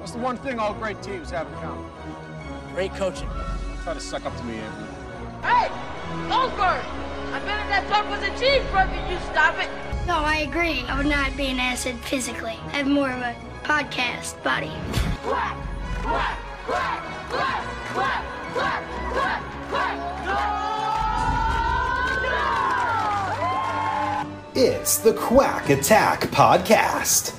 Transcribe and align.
What's 0.00 0.12
the 0.12 0.18
one 0.18 0.38
thing 0.38 0.58
all 0.58 0.72
great 0.72 1.02
teams 1.02 1.28
have 1.30 1.46
in 1.46 1.52
common? 1.58 1.84
Great 2.72 2.94
coaching. 2.94 3.28
Try 3.82 3.92
to 3.92 4.00
suck 4.00 4.24
up 4.24 4.34
to 4.34 4.42
me, 4.44 4.56
Anthony. 4.56 4.86
Hey! 5.42 5.68
Goldberg! 6.28 6.82
I 7.32 7.38
bet 7.44 7.60
if 7.60 7.68
that 7.68 7.86
dog 7.90 8.08
was 8.10 8.22
a 8.22 8.30
cheeseburger, 8.40 9.10
you 9.10 9.18
stop 9.30 9.58
it. 9.58 9.68
No, 10.06 10.14
I 10.16 10.36
agree. 10.38 10.84
I 10.88 10.96
would 10.96 11.04
not 11.06 11.36
be 11.36 11.48
an 11.48 11.60
acid 11.60 11.96
physically. 11.96 12.58
I 12.68 12.78
have 12.78 12.86
more 12.86 13.10
of 13.10 13.20
a 13.20 13.36
podcast 13.62 14.42
body. 14.42 14.72
Quack! 15.22 15.54
Quack! 16.00 16.38
Quack! 16.64 17.02
Quack! 17.28 17.62
Quack! 17.92 18.24
Quack! 18.54 18.82
Quack! 19.12 19.42
Quack! 19.68 19.96
No! 20.24 20.32
No! 24.54 24.62
It's 24.62 24.96
the 24.96 25.12
Quack 25.12 25.68
Attack 25.68 26.30
Podcast. 26.30 27.34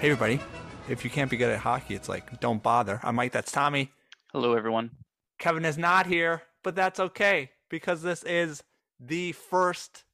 Hey, 0.00 0.10
everybody. 0.10 0.40
If 0.88 1.04
you 1.04 1.10
can't 1.10 1.30
be 1.30 1.36
good 1.36 1.50
at 1.50 1.58
hockey, 1.58 1.94
it's 1.94 2.08
like, 2.08 2.40
don't 2.40 2.62
bother. 2.62 3.00
I'm 3.02 3.16
Mike. 3.16 3.32
That's 3.32 3.52
Tommy. 3.52 3.92
Hello, 4.32 4.54
everyone. 4.54 4.92
Kevin 5.38 5.66
is 5.66 5.76
not 5.76 6.06
here, 6.06 6.40
but 6.64 6.74
that's 6.74 6.98
okay 6.98 7.50
because 7.68 8.00
this 8.00 8.22
is 8.22 8.62
the 8.98 9.32
first 9.32 10.04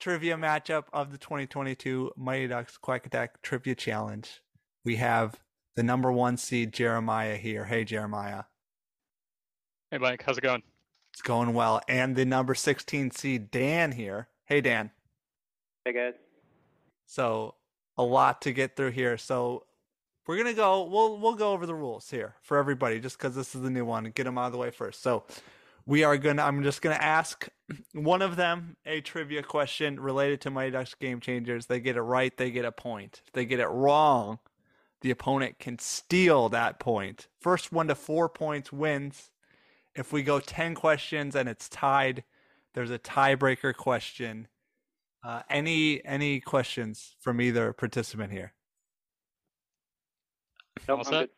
trivia 0.00 0.38
matchup 0.38 0.84
of 0.94 1.12
the 1.12 1.18
2022 1.18 2.12
Mighty 2.16 2.46
Ducks 2.46 2.78
Quack 2.78 3.04
Attack 3.04 3.42
Trivia 3.42 3.74
Challenge. 3.74 4.40
We 4.82 4.96
have 4.96 5.38
the 5.76 5.82
number 5.82 6.10
one 6.10 6.38
seed, 6.38 6.72
Jeremiah, 6.72 7.36
here. 7.36 7.66
Hey, 7.66 7.84
Jeremiah. 7.84 8.44
Hey, 9.90 9.98
Mike. 9.98 10.22
How's 10.24 10.38
it 10.38 10.42
going? 10.42 10.62
It's 11.12 11.20
going 11.20 11.52
well. 11.52 11.82
And 11.86 12.16
the 12.16 12.24
number 12.24 12.54
16 12.54 13.10
seed, 13.10 13.50
Dan, 13.50 13.92
here. 13.92 14.28
Hey, 14.46 14.62
Dan. 14.62 14.90
Hey, 15.84 15.92
guys. 15.92 16.14
So, 17.06 17.56
a 17.96 18.02
lot 18.02 18.42
to 18.42 18.52
get 18.52 18.76
through 18.76 18.90
here. 18.90 19.18
So, 19.18 19.64
we're 20.26 20.36
gonna 20.36 20.54
go. 20.54 20.84
We'll 20.84 21.18
we'll 21.18 21.34
go 21.34 21.52
over 21.52 21.66
the 21.66 21.74
rules 21.74 22.10
here 22.10 22.36
for 22.42 22.56
everybody, 22.56 23.00
just 23.00 23.18
because 23.18 23.34
this 23.34 23.54
is 23.54 23.62
the 23.62 23.70
new 23.70 23.84
one. 23.84 24.04
Get 24.14 24.24
them 24.24 24.38
out 24.38 24.46
of 24.46 24.52
the 24.52 24.58
way 24.58 24.70
first. 24.70 25.02
So, 25.02 25.24
we 25.86 26.04
are 26.04 26.16
gonna. 26.16 26.42
I'm 26.42 26.62
just 26.62 26.80
gonna 26.82 26.94
ask 26.94 27.48
one 27.92 28.22
of 28.22 28.36
them 28.36 28.76
a 28.86 29.00
trivia 29.00 29.42
question 29.42 29.98
related 29.98 30.40
to 30.42 30.50
Mighty 30.50 30.70
Ducks 30.70 30.94
Game 30.94 31.20
Changers. 31.20 31.66
They 31.66 31.80
get 31.80 31.96
it 31.96 32.02
right, 32.02 32.36
they 32.36 32.50
get 32.50 32.64
a 32.64 32.72
point. 32.72 33.22
If 33.26 33.32
they 33.32 33.44
get 33.44 33.60
it 33.60 33.66
wrong, 33.66 34.38
the 35.00 35.10
opponent 35.10 35.58
can 35.58 35.78
steal 35.78 36.48
that 36.50 36.78
point. 36.78 37.26
First 37.40 37.72
one 37.72 37.88
to 37.88 37.94
four 37.94 38.28
points 38.28 38.72
wins. 38.72 39.30
If 39.94 40.12
we 40.12 40.22
go 40.22 40.38
ten 40.38 40.74
questions 40.74 41.34
and 41.34 41.48
it's 41.48 41.68
tied, 41.68 42.22
there's 42.74 42.90
a 42.90 42.98
tiebreaker 42.98 43.74
question. 43.74 44.46
Uh, 45.24 45.42
any 45.48 46.04
any 46.04 46.40
questions 46.40 47.14
from 47.20 47.40
either 47.40 47.72
participant 47.72 48.32
here? 48.32 48.52
Nope, 50.88 50.98
All 50.98 51.06
I'm 51.06 51.12
set? 51.12 51.30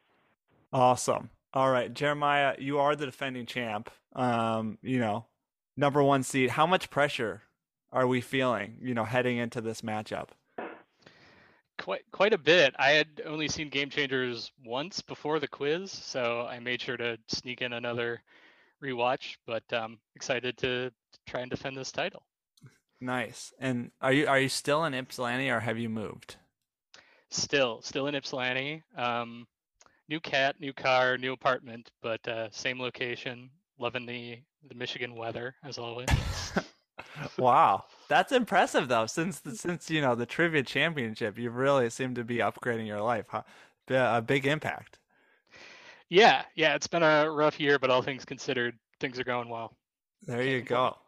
Awesome. 0.72 1.30
All 1.52 1.70
right, 1.70 1.92
Jeremiah, 1.92 2.56
you 2.58 2.78
are 2.78 2.96
the 2.96 3.06
defending 3.06 3.46
champ. 3.46 3.90
Um, 4.14 4.78
you 4.82 4.98
know, 4.98 5.26
number 5.76 6.02
one 6.02 6.22
seed. 6.22 6.50
How 6.50 6.66
much 6.66 6.90
pressure 6.90 7.42
are 7.92 8.06
we 8.06 8.20
feeling? 8.20 8.78
You 8.80 8.94
know, 8.94 9.04
heading 9.04 9.36
into 9.36 9.60
this 9.60 9.82
matchup. 9.82 10.28
Quite 11.78 12.02
quite 12.10 12.32
a 12.32 12.38
bit. 12.38 12.74
I 12.78 12.90
had 12.92 13.22
only 13.26 13.48
seen 13.48 13.68
Game 13.68 13.90
Changers 13.90 14.50
once 14.64 15.02
before 15.02 15.40
the 15.40 15.48
quiz, 15.48 15.90
so 15.90 16.46
I 16.48 16.58
made 16.58 16.80
sure 16.80 16.96
to 16.96 17.18
sneak 17.28 17.62
in 17.62 17.72
another 17.72 18.22
rewatch. 18.82 19.36
But 19.46 19.70
um, 19.72 19.98
excited 20.16 20.56
to 20.58 20.90
try 21.26 21.40
and 21.40 21.50
defend 21.50 21.76
this 21.76 21.92
title. 21.92 22.22
Nice. 23.04 23.52
And 23.58 23.92
are 24.00 24.12
you 24.12 24.26
are 24.26 24.40
you 24.40 24.48
still 24.48 24.84
in 24.84 24.94
Ypsilanti 24.94 25.48
or 25.50 25.60
have 25.60 25.78
you 25.78 25.88
moved? 25.88 26.36
Still, 27.30 27.82
still 27.82 28.06
in 28.06 28.14
Ypsilanti. 28.14 28.82
Um, 28.96 29.46
new 30.08 30.20
cat, 30.20 30.60
new 30.60 30.72
car, 30.72 31.18
new 31.18 31.32
apartment, 31.34 31.90
but 32.02 32.26
uh, 32.28 32.50
same 32.50 32.80
location. 32.80 33.50
Loving 33.78 34.06
the 34.06 34.40
the 34.68 34.74
Michigan 34.74 35.14
weather 35.16 35.56
as 35.64 35.78
always. 35.78 36.10
wow, 37.38 37.84
that's 38.08 38.32
impressive 38.32 38.88
though. 38.88 39.06
Since 39.06 39.40
the, 39.40 39.54
since 39.54 39.90
you 39.90 40.00
know 40.00 40.14
the 40.14 40.26
trivia 40.26 40.62
championship, 40.62 41.38
you 41.38 41.50
really 41.50 41.90
seem 41.90 42.14
to 42.14 42.24
be 42.24 42.38
upgrading 42.38 42.86
your 42.86 43.00
life. 43.00 43.26
Huh? 43.28 43.42
B- 43.86 43.94
A 43.94 44.22
big 44.22 44.46
impact. 44.46 44.98
yeah, 46.08 46.44
yeah. 46.54 46.74
It's 46.74 46.86
been 46.86 47.02
a 47.02 47.30
rough 47.30 47.60
year, 47.60 47.78
but 47.78 47.90
all 47.90 48.02
things 48.02 48.24
considered, 48.24 48.78
things 49.00 49.18
are 49.18 49.24
going 49.24 49.48
well. 49.48 49.76
There 50.26 50.42
you 50.42 50.62
go. 50.62 50.98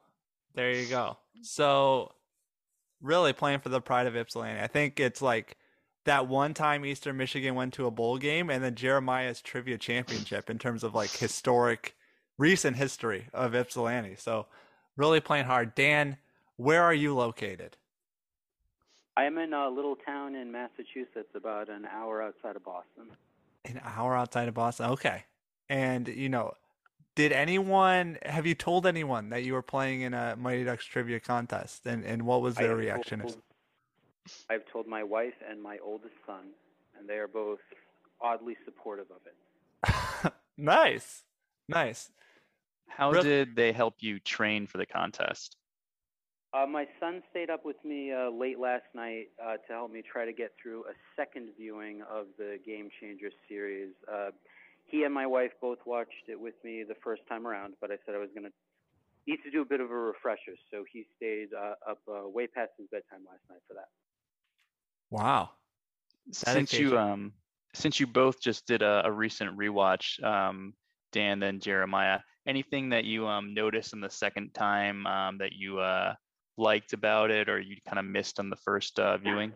There 0.57 0.73
you 0.73 0.89
go. 0.89 1.19
So, 1.43 2.13
really 3.03 3.35
playing 3.35 3.61
for 3.61 3.69
the 3.69 3.81
pride 3.81 4.07
of 4.07 4.17
Ypsilanti. 4.17 4.61
I 4.61 4.67
think 4.67 4.99
it's 4.99 5.21
like 5.21 5.59
that 6.07 6.27
one 6.27 6.55
time 6.55 6.85
Eastern 6.85 7.19
Michigan 7.19 7.55
went 7.55 7.75
to 7.75 7.87
a 7.87 7.91
bowl 7.91 8.17
game, 8.17 8.49
and 8.49 8.65
then 8.65 8.75
Jeremiah's 8.75 9.43
trivia 9.43 9.77
championship 9.77 10.49
in 10.49 10.59
terms 10.59 10.83
of 10.83 10.95
like 10.95 11.11
historic, 11.11 11.95
recent 12.39 12.77
history 12.77 13.29
of 13.35 13.55
Ypsilanti. 13.55 14.17
So, 14.17 14.47
really 14.97 15.21
playing 15.21 15.45
hard. 15.45 15.75
Dan, 15.75 16.17
where 16.57 16.83
are 16.83 16.95
you 16.95 17.15
located? 17.15 17.77
I 19.15 19.25
am 19.25 19.37
in 19.37 19.53
a 19.53 19.69
little 19.69 19.97
town 19.97 20.35
in 20.35 20.51
Massachusetts, 20.51 21.31
about 21.35 21.69
an 21.69 21.87
hour 21.87 22.23
outside 22.23 22.57
of 22.57 22.65
Boston. 22.65 23.09
An 23.67 23.81
hour 23.85 24.17
outside 24.17 24.49
of 24.49 24.55
Boston. 24.55 24.91
Okay. 24.91 25.25
And 25.69 26.09
you 26.09 26.31
know, 26.31 26.53
did 27.17 27.33
anyone 27.33 28.19
have 28.25 28.47
you 28.47 28.55
told 28.55 28.87
anyone 28.87 29.31
that 29.31 29.43
you 29.43 29.55
were 29.55 29.63
playing 29.63 30.03
in 30.03 30.15
a 30.15 30.37
Mighty 30.37 30.63
Ducks 30.63 30.85
trivia 30.85 31.19
contest, 31.19 31.85
and 31.87 32.05
and 32.05 32.25
what 32.25 32.43
was 32.43 32.55
their 32.55 32.69
have 32.69 32.79
reaction? 32.79 33.21
told- 33.21 33.43
I've 34.51 34.67
told 34.73 34.87
my 34.89 35.03
wife 35.05 35.35
and 35.49 35.63
my 35.63 35.79
oldest 35.85 36.15
son, 36.27 36.51
and 36.99 37.09
they 37.09 37.15
are 37.15 37.29
both 37.29 37.61
oddly 38.21 38.57
supportive 38.65 39.07
of 39.11 39.21
it. 39.25 40.33
nice, 40.57 41.23
nice. 41.69 42.11
How 42.89 43.13
Real- 43.13 43.23
did 43.23 43.57
they 43.57 43.73
help 43.73 43.95
you 44.01 44.19
train 44.19 44.67
for 44.67 44.79
the 44.79 44.87
contest? 44.87 45.57
Uh, 46.53 46.67
my 46.67 46.87
son 46.99 47.23
stayed 47.31 47.51
up 47.51 47.65
with 47.65 47.77
me 47.85 48.13
uh, 48.13 48.31
late 48.31 48.59
last 48.59 48.85
night 48.95 49.27
uh, 49.45 49.57
to 49.69 49.73
help 49.73 49.93
me 49.93 50.03
try 50.03 50.25
to 50.25 50.33
get 50.33 50.53
through 50.61 50.85
a 50.85 50.95
second 51.15 51.51
viewing 51.57 52.03
of 52.03 52.27
the 52.39 52.59
Game 52.65 52.89
Changers 53.01 53.35
series. 53.49 53.91
He 54.87 55.03
and 55.03 55.13
my 55.13 55.27
wife 55.27 55.51
both 55.61 55.79
watched 55.85 56.29
it 56.29 56.41
with 56.41 56.55
me 56.65 56.85
the 56.87 56.95
first 57.03 57.23
time 57.29 57.47
around, 57.47 57.75
but 57.81 57.91
I 57.91 57.97
said 58.07 58.15
I 58.15 58.19
was 58.19 58.31
going 58.35 58.45
to 58.45 58.53
need 59.27 59.39
to 59.45 59.51
do 59.51 59.63
a 59.63 59.65
bit 59.65 59.81
of 59.81 59.91
a 59.91 59.95
refresher, 59.95 60.55
so 60.71 60.85
he 60.93 61.05
stayed 61.17 61.49
uh, 61.53 61.75
up 61.91 61.99
uh, 62.09 62.29
way 62.29 62.47
past 62.47 62.71
his 62.79 62.87
bedtime 62.91 63.25
last 63.27 63.41
night 63.51 63.61
for 63.67 63.75
that. 63.75 63.89
Wow. 65.11 65.51
Since 66.31 66.71
Dedication. 66.71 66.89
you 66.89 66.99
um 66.99 67.33
since 67.75 68.01
you 68.01 68.07
both 68.07 68.41
just 68.41 68.67
did 68.67 68.83
a, 68.83 69.03
a 69.05 69.13
recent 69.13 69.57
rewatch, 69.57 70.23
um, 70.25 70.73
Dan 71.13 71.41
then 71.41 71.61
Jeremiah, 71.61 72.21
anything 72.47 72.91
that 72.91 73.05
you 73.05 73.27
um 73.27 73.55
noticed 73.55 73.93
in 73.93 74.01
the 74.01 74.11
second 74.11 74.55
time 74.55 75.07
um 75.07 75.39
that 75.39 75.53
you 75.53 75.79
uh 75.79 76.15
liked 76.57 76.93
about 76.93 77.31
it 77.31 77.49
or 77.49 77.61
you 77.61 77.77
kind 77.87 77.99
of 77.99 78.05
missed 78.05 78.41
on 78.41 78.51
the 78.51 78.57
first 78.57 78.99
uh, 78.99 79.17
viewing? 79.19 79.53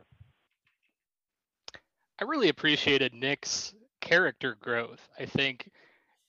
I 2.20 2.24
really 2.24 2.50
appreciated 2.50 3.14
Nick's 3.14 3.72
character 4.00 4.56
growth. 4.60 5.00
I 5.18 5.26
think 5.26 5.70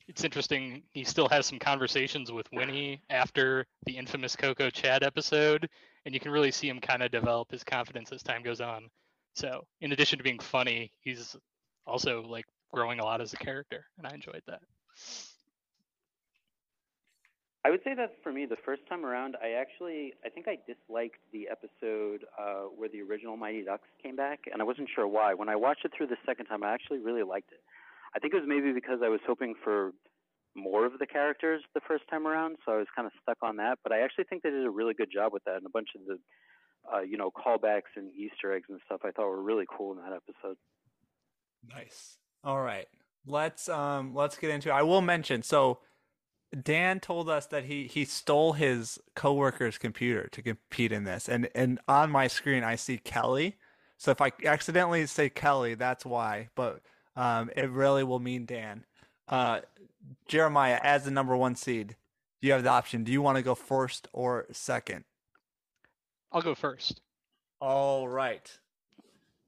it's 0.08 0.24
interesting. 0.24 0.84
He 0.92 1.04
still 1.04 1.30
has 1.30 1.46
some 1.46 1.60
conversations 1.60 2.32
with 2.32 2.52
Winnie 2.52 3.02
after 3.10 3.66
the 3.86 3.98
infamous 3.98 4.36
Coco 4.36 4.70
Chad 4.70 5.04
episode, 5.04 5.70
and 6.06 6.14
you 6.14 6.20
can 6.20 6.32
really 6.32 6.52
see 6.52 6.68
him 6.68 6.80
kind 6.80 7.04
of 7.04 7.12
develop 7.12 7.52
his 7.52 7.64
confidence 7.64 8.12
as 8.12 8.24
time 8.24 8.44
goes 8.44 8.62
on. 8.62 8.90
So, 9.36 9.66
in 9.80 9.92
addition 9.92 10.18
to 10.18 10.24
being 10.24 10.40
funny, 10.40 10.92
he's 11.00 11.36
also 11.88 12.24
like 12.24 12.46
growing 12.74 13.00
a 13.00 13.06
lot 13.06 13.22
as 13.22 13.34
a 13.34 13.38
character, 13.38 13.86
and 13.98 14.06
I 14.06 14.14
enjoyed 14.14 14.44
that. 14.48 14.62
I 17.64 17.70
would 17.70 17.82
say 17.84 17.94
that 17.94 18.16
for 18.24 18.32
me, 18.32 18.46
the 18.46 18.58
first 18.66 18.82
time 18.90 19.06
around, 19.06 19.36
I 19.42 19.52
actually, 19.52 20.14
I 20.26 20.30
think 20.30 20.48
I 20.48 20.58
disliked 20.66 21.20
the 21.32 21.48
episode 21.48 22.26
uh, 22.40 22.74
where 22.76 22.90
the 22.90 23.02
original 23.02 23.38
Mighty 23.38 23.64
Ducks 23.64 23.88
came 24.02 24.16
back, 24.16 24.40
and 24.52 24.62
I 24.62 24.66
wasn't 24.66 24.90
sure 24.94 25.08
why. 25.08 25.36
When 25.36 25.48
I 25.48 25.56
watched 25.56 25.86
it 25.86 25.92
through 25.96 26.08
the 26.08 26.18
second 26.26 26.48
time, 26.48 26.64
I 26.64 26.74
actually 26.74 27.00
really 27.00 27.24
liked 27.24 27.52
it. 27.52 27.62
I 28.16 28.20
think 28.20 28.34
it 28.34 28.38
was 28.38 28.48
maybe 28.48 28.74
because 28.74 29.00
I 29.04 29.10
was 29.10 29.20
hoping 29.28 29.54
for 29.64 29.92
more 30.56 30.86
of 30.86 30.98
the 30.98 31.06
characters 31.06 31.62
the 31.76 31.82
first 31.88 32.04
time 32.10 32.26
around, 32.26 32.58
so 32.66 32.74
I 32.74 32.78
was 32.78 32.88
kind 32.96 33.06
of 33.06 33.12
stuck 33.22 33.38
on 33.44 33.58
that. 33.58 33.78
But 33.84 33.94
I 33.94 34.02
actually 34.02 34.26
think 34.26 34.42
they 34.42 34.50
did 34.50 34.66
a 34.66 34.70
really 34.72 34.96
good 34.96 35.12
job 35.14 35.32
with 35.32 35.44
that, 35.46 35.58
and 35.58 35.66
a 35.66 35.70
bunch 35.70 35.90
of 35.96 36.06
the 36.08 36.18
uh, 36.94 37.02
you 37.02 37.18
know, 37.18 37.32
callbacks 37.32 37.94
and 37.96 38.12
Easter 38.14 38.54
eggs 38.54 38.66
and 38.70 38.80
stuff. 38.86 39.02
I 39.04 39.12
thought 39.12 39.28
were 39.28 39.42
really 39.42 39.66
cool 39.70 39.92
in 39.92 39.98
that 40.00 40.14
episode. 40.14 40.58
Nice. 41.68 42.18
All 42.44 42.62
right. 42.62 42.88
Let's 43.26 43.70
um 43.70 44.16
let's 44.16 44.38
get 44.38 44.50
into 44.50 44.70
it. 44.70 44.72
I 44.72 44.82
will 44.82 45.02
mention 45.02 45.44
so 45.44 45.80
Dan 46.60 47.00
told 47.00 47.30
us 47.30 47.46
that 47.48 47.66
he 47.66 47.88
he 47.88 48.06
stole 48.06 48.54
his 48.54 49.00
coworker's 49.16 49.78
computer 49.78 50.28
to 50.30 50.42
compete 50.42 50.92
in 50.92 51.04
this. 51.06 51.30
And 51.30 51.50
and 51.56 51.80
on 51.88 52.12
my 52.12 52.28
screen 52.28 52.64
I 52.64 52.76
see 52.76 52.98
Kelly. 52.98 53.58
So 53.98 54.12
if 54.12 54.20
I 54.22 54.32
accidentally 54.44 55.06
say 55.06 55.30
Kelly, 55.30 55.76
that's 55.76 56.06
why. 56.06 56.50
But 56.56 56.82
um 57.16 57.50
it 57.56 57.70
really 57.70 58.04
will 58.04 58.20
mean 58.20 58.46
Dan. 58.46 58.86
Uh 59.28 59.62
Jeremiah 60.28 60.80
as 60.82 61.06
the 61.06 61.12
number 61.12 61.38
1 61.38 61.56
seed. 61.56 61.96
You 62.42 62.54
have 62.54 62.64
the 62.64 62.70
option. 62.70 63.04
Do 63.04 63.12
you 63.12 63.22
want 63.22 63.38
to 63.38 63.44
go 63.44 63.56
first 63.56 64.08
or 64.12 64.48
second? 64.52 65.06
I'll 66.32 66.42
go 66.42 66.56
first. 66.56 67.02
All 67.60 68.08
right. 68.08 68.50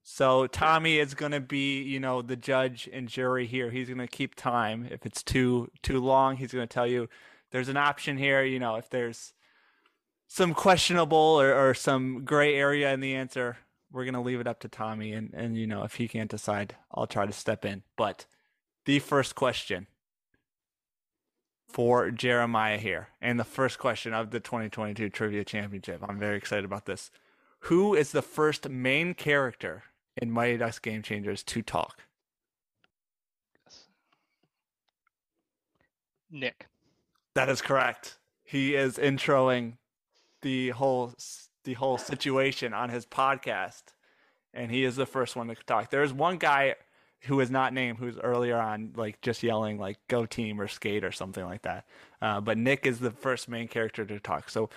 So 0.04 0.48
Tommy 0.48 1.00
is 1.00 1.14
going 1.14 1.32
to 1.32 1.40
be, 1.40 1.82
you 1.82 2.00
know, 2.00 2.22
the 2.22 2.36
judge 2.36 2.90
and 2.92 3.08
jury 3.08 3.48
here. 3.48 3.72
He's 3.72 3.88
going 3.88 4.00
to 4.00 4.08
keep 4.08 4.36
time. 4.36 4.86
If 4.92 5.06
it's 5.06 5.24
too 5.24 5.72
too 5.82 6.00
long, 6.00 6.36
he's 6.36 6.52
going 6.52 6.68
to 6.68 6.74
tell 6.74 6.86
you 6.86 7.08
there's 7.52 7.70
an 7.70 7.78
option 7.78 8.18
here. 8.18 8.44
You 8.44 8.60
know, 8.60 8.76
if 8.76 8.90
there's 8.90 9.34
some 10.28 10.54
questionable 10.54 11.18
or, 11.18 11.54
or 11.54 11.74
some 11.74 12.26
gray 12.26 12.54
area 12.56 12.94
in 12.94 13.00
the 13.00 13.16
answer, 13.16 13.58
we're 13.92 14.04
going 14.04 14.14
to 14.14 14.20
leave 14.20 14.42
it 14.42 14.48
up 14.48 14.60
to 14.62 14.68
Tommy. 14.68 15.14
And 15.14 15.34
and 15.34 15.58
you 15.58 15.68
know, 15.68 15.84
if 15.84 15.96
he 15.96 16.10
can't 16.10 16.30
decide, 16.30 16.76
I'll 16.92 17.08
try 17.08 17.26
to 17.26 17.34
step 17.34 17.64
in. 17.64 17.84
But 17.96 18.26
the 18.84 19.00
first 19.00 19.36
question 19.36 19.88
for 21.70 22.12
Jeremiah 22.12 22.78
here, 22.78 23.08
and 23.22 23.40
the 23.40 23.46
first 23.46 23.80
question 23.80 24.14
of 24.14 24.32
the 24.32 24.42
2022 24.42 25.10
Trivia 25.10 25.46
Championship. 25.46 26.04
I'm 26.08 26.20
very 26.20 26.36
excited 26.36 26.66
about 26.66 26.86
this. 26.88 27.10
Who 27.68 27.96
is 27.96 28.12
the 28.12 28.22
first 28.22 28.68
main 28.68 29.14
character 29.14 29.84
in 30.18 30.32
Mighty 30.32 30.58
Ducks 30.58 30.80
Game 30.80 31.02
Changers 31.02 31.44
to 31.44 31.62
talk? 31.62 32.04
Nick. 36.32 36.68
That 37.36 37.50
is 37.50 37.62
correct. 37.62 38.18
He 38.44 38.76
is 38.76 38.98
introing 38.98 39.78
the 40.42 40.70
whole 40.70 41.14
the 41.64 41.74
whole 41.74 41.98
situation 41.98 42.74
on 42.74 42.90
his 42.90 43.06
podcast, 43.06 43.84
and 44.54 44.70
he 44.70 44.84
is 44.84 44.96
the 44.96 45.06
first 45.06 45.36
one 45.36 45.48
to 45.48 45.56
talk. 45.56 45.90
There's 45.90 46.12
one 46.12 46.38
guy 46.38 46.76
who 47.22 47.40
is 47.40 47.50
not 47.50 47.74
named 47.74 48.00
who's 48.00 48.18
earlier 48.20 48.58
on 48.58 48.92
like 48.96 49.22
just 49.22 49.44
yelling 49.44 49.80
like 49.80 49.98
"Go 50.08 50.26
team" 50.26 50.60
or 50.60 50.68
"Skate" 50.68 51.04
or 51.04 51.12
something 51.12 51.46
like 51.46 51.62
that. 51.62 51.86
Uh, 52.22 52.42
but 52.42 52.58
Nick 52.58 52.86
is 52.86 53.00
the 53.00 53.12
first 53.12 53.48
main 53.48 53.68
character 53.68 54.06
to 54.06 54.20
talk. 54.20 54.50
So 54.50 54.70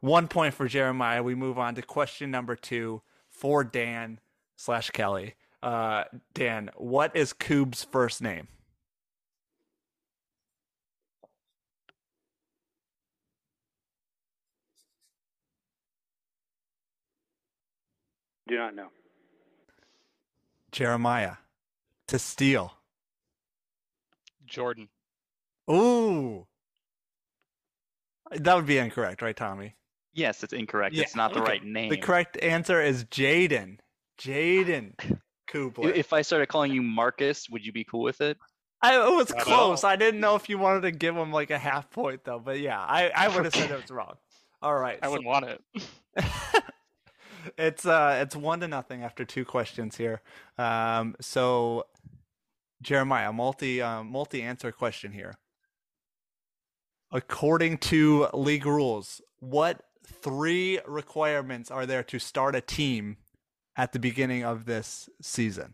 one 0.00 0.28
point 0.28 0.54
for 0.54 0.66
Jeremiah. 0.66 1.22
We 1.22 1.34
move 1.34 1.58
on 1.58 1.74
to 1.74 1.82
question 1.82 2.30
number 2.30 2.56
two 2.56 3.02
for 3.28 3.62
Dan 3.64 4.18
slash 4.60 4.90
Kelly. 4.90 5.34
Uh, 5.62 6.04
Dan, 6.34 6.70
what 6.76 7.16
is 7.16 7.32
Koob's 7.32 7.84
first 7.84 8.20
name? 8.20 8.46
Do 18.46 18.58
not 18.58 18.74
know. 18.74 18.88
Jeremiah. 20.72 21.36
To 22.08 22.18
steal. 22.18 22.74
Jordan. 24.44 24.88
Ooh. 25.70 26.46
That 28.32 28.56
would 28.56 28.66
be 28.66 28.78
incorrect, 28.78 29.22
right, 29.22 29.36
Tommy? 29.36 29.76
Yes, 30.12 30.42
it's 30.42 30.52
incorrect. 30.52 30.94
Yeah, 30.94 31.04
it's 31.04 31.14
not 31.14 31.32
the 31.32 31.40
okay. 31.40 31.52
right 31.52 31.64
name. 31.64 31.90
The 31.90 31.96
correct 31.96 32.36
answer 32.42 32.82
is 32.82 33.04
Jaden. 33.04 33.78
Jaden 34.20 34.94
Kubler. 35.48 35.94
If 35.94 36.12
I 36.12 36.22
started 36.22 36.46
calling 36.46 36.72
you 36.72 36.82
Marcus, 36.82 37.48
would 37.50 37.64
you 37.64 37.72
be 37.72 37.84
cool 37.84 38.02
with 38.02 38.20
it? 38.20 38.38
I, 38.82 38.96
it 38.96 39.14
was 39.14 39.30
Not 39.30 39.40
close. 39.40 39.84
all. 39.84 39.90
I 39.90 39.96
didn't 39.96 40.20
know 40.20 40.36
if 40.36 40.48
you 40.48 40.58
wanted 40.58 40.82
to 40.82 40.90
give 40.90 41.16
him 41.16 41.32
like 41.32 41.50
a 41.50 41.58
half 41.58 41.90
point 41.90 42.24
though, 42.24 42.38
but 42.38 42.60
yeah, 42.60 42.78
I, 42.80 43.10
I 43.14 43.28
would 43.28 43.44
have 43.44 43.54
said 43.54 43.70
it 43.70 43.80
was 43.82 43.90
wrong. 43.90 44.14
All 44.62 44.74
right. 44.74 44.98
I 45.02 45.06
so- 45.06 45.12
wouldn't 45.12 45.26
want 45.26 45.44
it. 45.46 45.62
it's 47.58 47.86
uh 47.86 48.18
it's 48.22 48.36
one 48.36 48.60
to 48.60 48.68
nothing 48.68 49.02
after 49.02 49.24
two 49.24 49.44
questions 49.44 49.96
here. 49.96 50.20
Um 50.58 51.16
so 51.20 51.84
Jeremiah, 52.82 53.32
multi 53.32 53.82
um, 53.82 54.10
multi 54.10 54.42
answer 54.42 54.72
question 54.72 55.12
here. 55.12 55.34
According 57.12 57.78
to 57.78 58.28
league 58.32 58.66
rules, 58.66 59.20
what 59.40 59.82
three 60.06 60.80
requirements 60.86 61.70
are 61.70 61.86
there 61.86 62.02
to 62.04 62.18
start 62.18 62.54
a 62.54 62.60
team 62.60 63.16
at 63.80 63.92
the 63.92 63.98
beginning 63.98 64.44
of 64.44 64.66
this 64.66 65.08
season? 65.22 65.72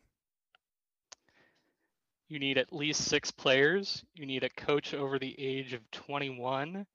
You 2.29 2.39
need 2.39 2.57
at 2.57 2.73
least 2.73 3.03
six 3.03 3.33
players. 3.33 4.05
You 4.15 4.27
need 4.27 4.45
a 4.45 4.49
coach 4.49 4.95
over 4.95 5.19
the 5.19 5.35
age 5.37 5.73
of 5.73 5.81
21. 5.91 6.87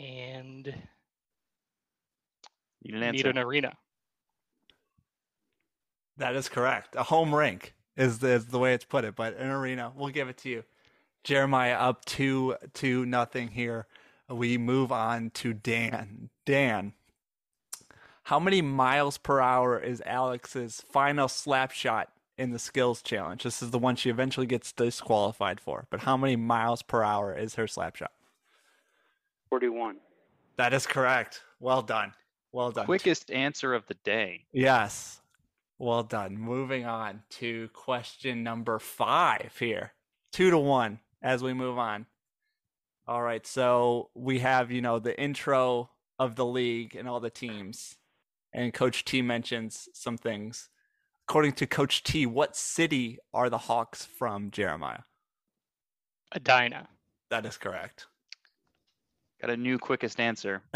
And 0.00 0.74
You 2.82 2.92
didn't 2.94 3.12
need 3.12 3.26
an 3.26 3.38
arena. 3.38 3.74
That 6.16 6.34
is 6.34 6.48
correct. 6.48 6.96
A 6.96 7.04
home 7.04 7.32
rink 7.32 7.74
is 7.96 8.18
the, 8.18 8.30
is 8.30 8.46
the 8.46 8.58
way 8.58 8.74
it's 8.74 8.84
put 8.84 9.04
it, 9.04 9.14
but 9.14 9.36
an 9.36 9.50
arena. 9.50 9.92
We'll 9.94 10.10
give 10.10 10.28
it 10.28 10.38
to 10.38 10.48
you. 10.48 10.64
Jeremiah 11.22 11.74
up 11.74 12.04
two 12.04 12.56
to 12.74 13.06
nothing 13.06 13.48
here. 13.48 13.86
We 14.28 14.58
move 14.58 14.90
on 14.90 15.30
to 15.34 15.52
Dan. 15.52 16.30
Dan, 16.44 16.92
how 18.24 18.40
many 18.40 18.62
miles 18.62 19.18
per 19.18 19.40
hour 19.40 19.78
is 19.78 20.02
Alex's 20.06 20.82
final 20.90 21.28
slap 21.28 21.72
shot 21.72 22.10
in 22.38 22.52
the 22.52 22.58
skills 22.58 23.02
challenge? 23.02 23.42
This 23.42 23.62
is 23.62 23.70
the 23.70 23.78
one 23.78 23.96
she 23.96 24.08
eventually 24.08 24.46
gets 24.46 24.72
disqualified 24.72 25.60
for. 25.60 25.86
But 25.90 26.00
how 26.00 26.16
many 26.16 26.34
miles 26.34 26.82
per 26.82 27.02
hour 27.02 27.36
is 27.36 27.56
her 27.56 27.66
slap 27.66 27.96
shot? 27.96 28.12
41. 29.50 29.96
That 30.56 30.72
is 30.72 30.86
correct. 30.86 31.42
Well 31.60 31.82
done. 31.82 32.14
Well 32.50 32.70
done. 32.70 32.86
Quickest 32.86 33.30
answer 33.30 33.74
of 33.74 33.86
the 33.88 33.96
day. 34.04 34.46
Yes. 34.52 35.20
Well 35.78 36.02
done. 36.02 36.38
Moving 36.38 36.86
on 36.86 37.22
to 37.30 37.68
question 37.74 38.42
number 38.42 38.78
five 38.78 39.52
here. 39.58 39.92
Two 40.32 40.50
to 40.50 40.58
one 40.58 41.00
as 41.20 41.42
we 41.42 41.52
move 41.52 41.76
on. 41.76 42.06
All 43.06 43.20
right. 43.20 43.46
So 43.46 44.08
we 44.14 44.38
have, 44.38 44.70
you 44.70 44.80
know, 44.80 44.98
the 44.98 45.20
intro 45.20 45.90
of 46.18 46.36
the 46.36 46.46
league 46.46 46.96
and 46.96 47.06
all 47.06 47.20
the 47.20 47.28
teams. 47.28 47.96
And 48.54 48.72
Coach 48.72 49.04
T 49.04 49.20
mentions 49.20 49.88
some 49.92 50.16
things. 50.16 50.70
According 51.28 51.52
to 51.54 51.66
Coach 51.66 52.04
T, 52.04 52.24
what 52.24 52.56
city 52.56 53.18
are 53.32 53.50
the 53.50 53.58
Hawks 53.58 54.04
from, 54.04 54.50
Jeremiah? 54.50 55.00
Edina. 56.34 56.88
That 57.30 57.44
is 57.44 57.56
correct. 57.56 58.06
Got 59.40 59.50
a 59.50 59.56
new 59.56 59.78
quickest 59.78 60.20
answer. 60.20 60.62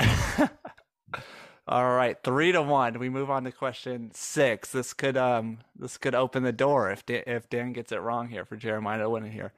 All 1.68 1.94
right, 1.94 2.16
three 2.24 2.50
to 2.52 2.62
one. 2.62 2.98
We 2.98 3.10
move 3.10 3.30
on 3.30 3.44
to 3.44 3.52
question 3.52 4.10
six. 4.14 4.72
This 4.72 4.94
could 4.94 5.16
um 5.18 5.58
this 5.78 5.98
could 5.98 6.14
open 6.14 6.42
the 6.42 6.52
door 6.52 6.90
if 6.90 7.04
Dan, 7.04 7.22
if 7.26 7.48
Dan 7.50 7.72
gets 7.72 7.92
it 7.92 8.00
wrong 8.00 8.28
here 8.28 8.44
for 8.46 8.56
Jeremiah 8.56 9.00
to 9.00 9.10
win 9.10 9.26
it 9.26 9.32
here. 9.32 9.52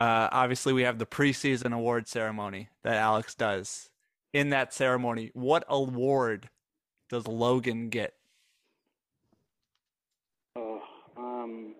Uh, 0.00 0.28
obviously, 0.32 0.72
we 0.72 0.82
have 0.82 0.98
the 0.98 1.06
preseason 1.06 1.72
award 1.72 2.08
ceremony 2.08 2.70
that 2.82 2.96
Alex 2.96 3.34
does. 3.34 3.90
In 4.32 4.48
that 4.48 4.74
ceremony, 4.74 5.30
what 5.34 5.64
award 5.68 6.48
does 7.14 7.28
Logan 7.28 7.90
get? 7.90 8.12
Oh, 10.56 10.82
um, 11.16 11.74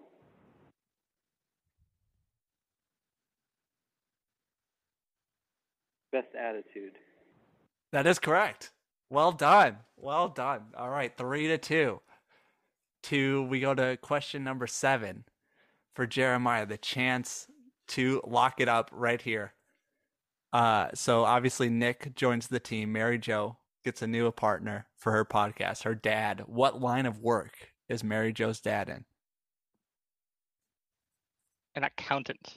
best 6.13 6.29
attitude. 6.39 6.93
That 7.91 8.07
is 8.07 8.21
correct. 8.21 8.71
Well 9.11 9.33
done. 9.33 9.79
Well 9.97 10.29
done. 10.29 10.67
All 10.77 10.89
right, 10.89 11.13
three 11.17 11.49
to 11.49 11.59
two. 11.59 12.01
Two. 13.03 13.43
We 13.43 13.59
go 13.59 13.75
to 13.75 13.97
question 13.97 14.45
number 14.45 14.69
seven 14.69 15.25
for 15.97 16.07
Jeremiah. 16.07 16.65
The 16.65 16.79
chance 16.79 17.49
to 17.89 18.23
lock 18.25 18.61
it 18.61 18.69
up 18.69 18.89
right 18.93 19.21
here. 19.21 19.53
Uh, 20.53 20.91
so 20.95 21.25
obviously 21.25 21.69
Nick 21.69 22.15
joins 22.15 22.47
the 22.47 22.61
team. 22.61 22.93
Mary 22.93 23.19
Jo 23.19 23.57
gets 23.85 24.03
a 24.03 24.07
new 24.07 24.31
partner 24.33 24.87
for 24.97 25.13
her 25.13 25.25
podcast. 25.25 25.83
Her 25.85 25.95
dad. 25.95 26.43
What 26.47 26.81
line 26.81 27.07
of 27.07 27.19
work 27.21 27.73
is 27.89 28.03
Mary 28.03 28.33
Jo's 28.33 28.61
dad 28.61 28.89
in? 28.89 29.05
An 31.75 31.85
accountant. 31.85 32.57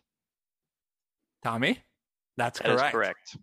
Tommy. 1.43 1.79
That's 2.37 2.59
That 2.59 2.71
is 2.71 2.79
correct. 2.79 2.93
correct. 2.93 3.37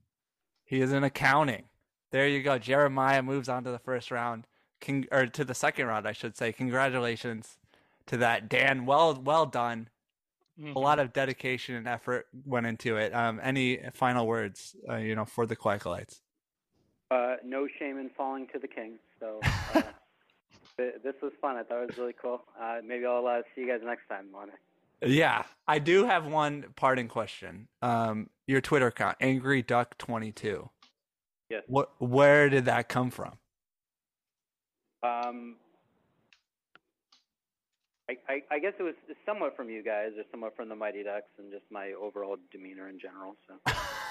He 0.64 0.80
is 0.80 0.92
in 0.92 1.04
accounting. 1.04 1.64
There 2.10 2.28
you 2.28 2.42
go. 2.42 2.58
Jeremiah 2.58 3.22
moves 3.22 3.48
on 3.48 3.64
to 3.64 3.70
the 3.70 3.78
first 3.78 4.10
round, 4.10 4.46
Con- 4.80 5.06
or 5.10 5.26
to 5.26 5.44
the 5.44 5.54
second 5.54 5.86
round, 5.86 6.06
I 6.06 6.12
should 6.12 6.36
say. 6.36 6.52
Congratulations 6.52 7.58
to 8.06 8.16
that, 8.18 8.48
Dan. 8.48 8.86
Well, 8.86 9.20
well 9.22 9.46
done. 9.46 9.88
A 10.76 10.78
lot 10.78 11.00
of 11.00 11.12
dedication 11.12 11.74
and 11.74 11.88
effort 11.88 12.26
went 12.46 12.66
into 12.66 12.96
it. 12.96 13.12
Um, 13.12 13.40
any 13.42 13.80
final 13.92 14.24
words, 14.24 14.76
uh, 14.88 14.96
you 14.96 15.16
know, 15.16 15.24
for 15.24 15.46
the 15.46 15.56
Quacklites? 15.56 16.20
Uh, 17.10 17.36
no 17.44 17.66
shame 17.78 17.98
in 17.98 18.10
falling 18.16 18.46
to 18.52 18.58
the 18.58 18.68
king. 18.68 18.98
So 19.20 19.40
uh, 19.74 19.82
th- 20.76 20.94
this 21.02 21.14
was 21.22 21.32
fun. 21.40 21.56
I 21.56 21.62
thought 21.62 21.82
it 21.82 21.88
was 21.88 21.98
really 21.98 22.14
cool. 22.20 22.42
Uh, 22.60 22.78
maybe 22.84 23.06
I'll 23.06 23.26
uh, 23.26 23.42
see 23.54 23.62
you 23.62 23.68
guys 23.68 23.80
next 23.84 24.08
time 24.08 24.26
on 24.34 24.48
it. 24.48 24.54
Yeah, 25.06 25.42
I 25.68 25.80
do 25.80 26.06
have 26.06 26.24
one 26.24 26.66
parting 26.76 27.08
question. 27.08 27.68
Um, 27.82 28.30
your 28.46 28.60
Twitter 28.60 28.86
account, 28.86 29.16
Angry 29.20 29.60
Duck 29.60 29.98
Twenty 29.98 30.32
Two. 30.32 30.70
Yes. 31.50 31.62
What? 31.66 31.90
Where 31.98 32.48
did 32.48 32.64
that 32.66 32.88
come 32.88 33.10
from? 33.10 33.32
Um, 35.02 35.56
I, 38.08 38.16
I, 38.28 38.42
I 38.50 38.58
guess 38.58 38.72
it 38.78 38.82
was 38.82 38.94
somewhat 39.26 39.56
from 39.56 39.68
you 39.68 39.82
guys, 39.82 40.12
or 40.16 40.24
somewhat 40.30 40.56
from 40.56 40.68
the 40.68 40.76
Mighty 40.76 41.02
Ducks, 41.02 41.28
and 41.38 41.50
just 41.50 41.64
my 41.70 41.92
overall 41.92 42.36
demeanor 42.50 42.88
in 42.88 42.98
general. 42.98 43.36
So. 43.46 43.72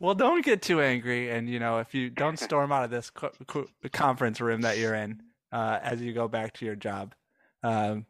Well, 0.00 0.14
don't 0.14 0.44
get 0.44 0.62
too 0.62 0.80
angry, 0.80 1.30
and 1.30 1.48
you 1.48 1.58
know, 1.58 1.78
if 1.78 1.94
you 1.94 2.10
don't 2.10 2.38
storm 2.38 2.72
out 2.72 2.84
of 2.84 2.90
this 2.90 3.10
co- 3.10 3.32
co- 3.46 3.66
conference 3.92 4.40
room 4.40 4.62
that 4.62 4.78
you're 4.78 4.94
in 4.94 5.22
uh, 5.52 5.78
as 5.82 6.00
you 6.00 6.12
go 6.12 6.28
back 6.28 6.54
to 6.54 6.64
your 6.64 6.76
job, 6.76 7.14
um, 7.62 8.06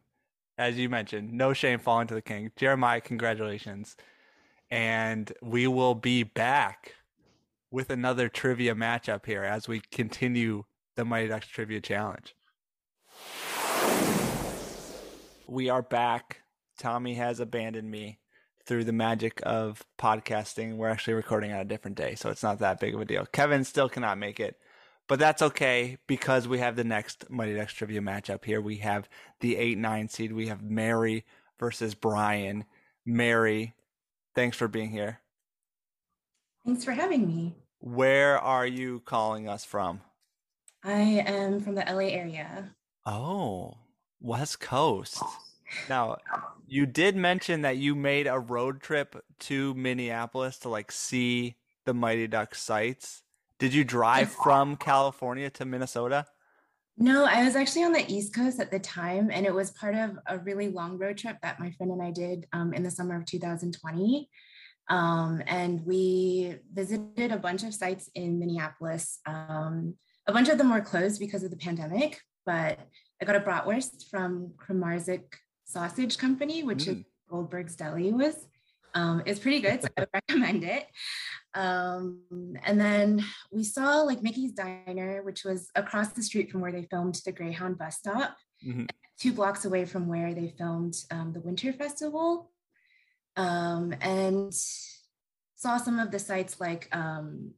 as 0.57 0.77
you 0.77 0.89
mentioned, 0.89 1.33
no 1.33 1.53
shame 1.53 1.79
falling 1.79 2.07
to 2.07 2.13
the 2.13 2.21
king. 2.21 2.51
Jeremiah, 2.55 3.01
congratulations, 3.01 3.95
and 4.69 5.31
we 5.41 5.67
will 5.67 5.95
be 5.95 6.23
back 6.23 6.95
with 7.71 7.89
another 7.89 8.29
trivia 8.29 8.73
matchup 8.73 9.25
here 9.25 9.43
as 9.43 9.67
we 9.67 9.81
continue 9.91 10.63
the 10.95 11.05
Mighty 11.05 11.27
Ducks 11.27 11.47
Trivia 11.47 11.81
Challenge. 11.81 12.33
We 15.47 15.69
are 15.69 15.81
back. 15.81 16.41
Tommy 16.79 17.15
has 17.15 17.39
abandoned 17.39 17.89
me 17.89 18.19
through 18.65 18.83
the 18.83 18.91
magic 18.91 19.39
of 19.43 19.85
podcasting. 19.97 20.75
We're 20.75 20.89
actually 20.89 21.13
recording 21.13 21.51
on 21.51 21.59
a 21.59 21.65
different 21.65 21.97
day, 21.97 22.15
so 22.15 22.29
it's 22.29 22.43
not 22.43 22.59
that 22.59 22.79
big 22.79 22.95
of 22.95 23.01
a 23.01 23.05
deal. 23.05 23.25
Kevin 23.25 23.63
still 23.63 23.89
cannot 23.89 24.17
make 24.17 24.39
it, 24.39 24.57
but 25.07 25.19
that's 25.19 25.41
okay 25.41 25.97
because 26.07 26.47
we 26.47 26.59
have 26.59 26.75
the 26.75 26.83
next 26.83 27.29
Mighty 27.29 27.55
Ducks 27.55 27.73
trivia 27.73 28.01
matchup 28.01 28.43
here. 28.43 28.61
We 28.61 28.77
have 28.77 29.07
the 29.39 29.57
8 29.57 29.77
9 29.77 30.09
seed. 30.09 30.33
We 30.33 30.47
have 30.47 30.63
Mary 30.63 31.25
versus 31.59 31.93
Bryan. 31.95 32.65
Mary, 33.05 33.75
thanks 34.33 34.57
for 34.57 34.67
being 34.67 34.89
here. 34.89 35.19
Thanks 36.65 36.83
for 36.83 36.91
having 36.91 37.27
me. 37.27 37.55
Where 37.79 38.39
are 38.39 38.65
you 38.65 39.01
calling 39.01 39.47
us 39.47 39.63
from? 39.63 40.01
I 40.83 40.99
am 40.99 41.59
from 41.59 41.75
the 41.75 41.83
LA 41.87 42.09
area. 42.09 42.71
Oh, 43.05 43.77
West 44.19 44.59
Coast. 44.59 45.21
Now, 45.89 46.17
you 46.67 46.85
did 46.85 47.15
mention 47.15 47.61
that 47.61 47.77
you 47.77 47.95
made 47.95 48.27
a 48.27 48.39
road 48.39 48.81
trip 48.81 49.15
to 49.41 49.73
Minneapolis 49.75 50.59
to 50.59 50.69
like 50.69 50.91
see 50.91 51.57
the 51.85 51.93
Mighty 51.93 52.27
Ducks 52.27 52.61
sites. 52.61 53.23
Did 53.59 53.73
you 53.73 53.83
drive 53.83 54.31
from 54.31 54.75
California 54.75 55.49
to 55.51 55.65
Minnesota? 55.65 56.25
No, 56.97 57.25
I 57.25 57.43
was 57.43 57.55
actually 57.55 57.83
on 57.83 57.91
the 57.91 58.09
East 58.11 58.33
Coast 58.33 58.59
at 58.59 58.71
the 58.71 58.79
time, 58.79 59.29
and 59.31 59.45
it 59.45 59.53
was 59.53 59.71
part 59.71 59.95
of 59.95 60.17
a 60.27 60.39
really 60.39 60.69
long 60.69 60.97
road 60.97 61.17
trip 61.17 61.37
that 61.41 61.59
my 61.59 61.71
friend 61.71 61.91
and 61.91 62.01
I 62.01 62.11
did 62.11 62.47
um, 62.53 62.73
in 62.73 62.83
the 62.83 62.91
summer 62.91 63.17
of 63.17 63.25
2020. 63.25 64.29
Um, 64.87 65.41
and 65.47 65.85
we 65.85 66.57
visited 66.71 67.31
a 67.31 67.37
bunch 67.37 67.63
of 67.63 67.73
sites 67.73 68.09
in 68.15 68.39
Minneapolis. 68.39 69.19
Um, 69.25 69.95
a 70.27 70.33
bunch 70.33 70.47
of 70.47 70.57
them 70.57 70.71
were 70.71 70.81
closed 70.81 71.19
because 71.19 71.43
of 71.43 71.51
the 71.51 71.57
pandemic, 71.57 72.19
but 72.45 72.79
I 73.21 73.25
got 73.25 73.35
a 73.35 73.41
bratwurst 73.41 74.09
from 74.09 74.53
Kramarczuk 74.57 75.23
Sausage 75.65 76.17
Company, 76.17 76.63
which 76.63 76.87
is 76.87 77.03
Goldberg's 77.29 77.75
Deli 77.75 78.11
was. 78.13 78.47
Um, 78.93 79.21
it's 79.25 79.39
pretty 79.39 79.59
good, 79.59 79.81
so 79.81 79.89
I 79.97 80.01
would 80.01 80.09
recommend 80.29 80.63
it. 80.63 80.85
Um, 81.53 82.21
and 82.63 82.79
then 82.79 83.25
we 83.51 83.63
saw 83.63 84.01
like 84.01 84.21
Mickey's 84.23 84.53
Diner, 84.53 85.21
which 85.23 85.43
was 85.43 85.69
across 85.75 86.09
the 86.13 86.23
street 86.23 86.49
from 86.51 86.61
where 86.61 86.71
they 86.71 86.83
filmed 86.89 87.19
the 87.25 87.31
Greyhound 87.31 87.77
bus 87.77 87.97
stop, 87.97 88.37
Mhm. 88.65 88.89
two 89.19 89.33
blocks 89.33 89.65
away 89.65 89.85
from 89.85 90.07
where 90.07 90.33
they 90.33 90.53
filmed 90.57 90.95
um, 91.11 91.33
the 91.33 91.41
Winter 91.41 91.73
Festival. 91.73 92.51
Um, 93.35 93.93
and 93.99 94.53
saw 94.53 95.77
some 95.77 95.99
of 95.99 96.11
the 96.11 96.19
sites 96.19 96.61
like 96.61 96.87
um, 96.95 97.51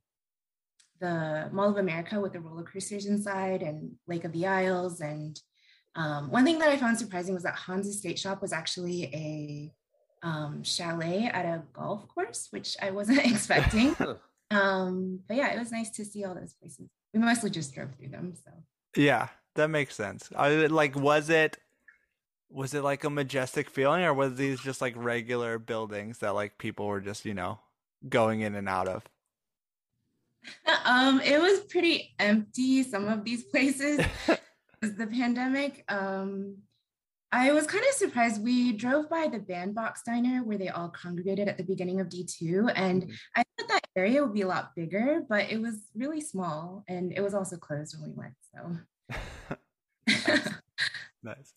the 1.00 1.50
Mall 1.52 1.70
of 1.70 1.78
America 1.78 2.20
with 2.20 2.34
the 2.34 2.40
roller 2.40 2.64
coasters 2.64 3.06
inside 3.06 3.62
and 3.62 3.92
Lake 4.08 4.24
of 4.24 4.32
the 4.32 4.48
Isles. 4.48 5.02
And 5.02 5.40
um, 5.98 6.30
one 6.30 6.46
thing 6.46 6.60
that 6.60 6.70
I 6.70 6.78
found 6.78 6.98
surprising 7.00 7.34
was 7.34 7.44
that 7.44 7.56
Hans 7.56 7.88
Estate 7.88 8.20
Shop 8.20 8.40
was 8.40 8.54
actually 8.54 9.06
a 9.06 9.74
um, 10.22 10.64
chalet 10.64 11.26
at 11.34 11.44
a 11.44 11.64
golf 11.74 12.08
course, 12.08 12.48
which 12.52 12.78
I 12.82 12.92
wasn't 12.92 13.26
expecting. 13.26 13.96
um, 14.52 15.20
but 15.28 15.38
yeah, 15.38 15.54
it 15.54 15.60
was 15.60 15.72
nice 15.72 15.90
to 15.92 16.06
see 16.06 16.24
all 16.24 16.36
those 16.36 16.54
places. 16.54 16.88
We 17.14 17.20
mostly 17.20 17.50
just 17.50 17.74
drove 17.74 17.96
through 17.96 18.10
them. 18.10 18.34
So 18.36 18.52
Yeah, 18.96 19.30
that 19.56 19.70
makes 19.70 19.96
sense. 19.96 20.30
I 20.36 20.68
like 20.68 20.96
was 20.96 21.32
it 21.32 21.58
was 22.50 22.76
it 22.76 22.84
like 22.84 23.04
a 23.04 23.10
majestic 23.10 23.70
feeling 23.70 24.04
or 24.04 24.14
was 24.14 24.36
these 24.36 24.60
just 24.60 24.82
like 24.82 24.94
regular 24.96 25.58
buildings 25.58 26.20
that 26.20 26.36
like 26.36 26.60
people 26.60 26.86
were 26.86 27.02
just, 27.02 27.26
you 27.26 27.34
know, 27.34 27.60
going 28.08 28.42
in 28.42 28.54
and 28.54 28.70
out 28.70 28.88
of? 28.88 29.04
um, 30.86 31.20
it 31.22 31.42
was 31.42 31.62
pretty 31.62 32.14
empty, 32.20 32.84
some 32.84 33.08
of 33.08 33.24
these 33.24 33.44
places. 33.46 34.00
Was 34.82 34.96
the 34.96 35.08
pandemic. 35.08 35.84
Um, 35.88 36.58
I 37.32 37.52
was 37.52 37.68
kind 37.68 37.84
of 37.84 37.96
surprised. 37.96 38.42
We 38.42 38.72
drove 38.72 39.10
by 39.10 39.28
the 39.28 39.40
Bandbox 39.40 40.04
Diner 40.04 40.44
where 40.44 40.58
they 40.58 40.70
all 40.70 40.90
congregated 40.90 41.48
at 41.48 41.58
the 41.58 41.64
beginning 41.64 42.00
of 42.00 42.08
D2, 42.08 42.72
and 42.76 43.12
I 43.36 43.44
thought 43.58 43.68
that 43.68 43.88
area 43.96 44.24
would 44.24 44.34
be 44.34 44.44
a 44.44 44.48
lot 44.48 44.76
bigger, 44.76 45.24
but 45.28 45.52
it 45.52 45.62
was 45.62 45.76
really 45.96 46.22
small, 46.22 46.84
and 46.88 47.12
it 47.12 47.22
was 47.22 47.34
also 47.34 47.58
closed 47.58 47.98
when 48.00 48.12
we 48.12 48.16
went. 48.16 48.34
So 48.54 48.78
Nice. 51.24 51.54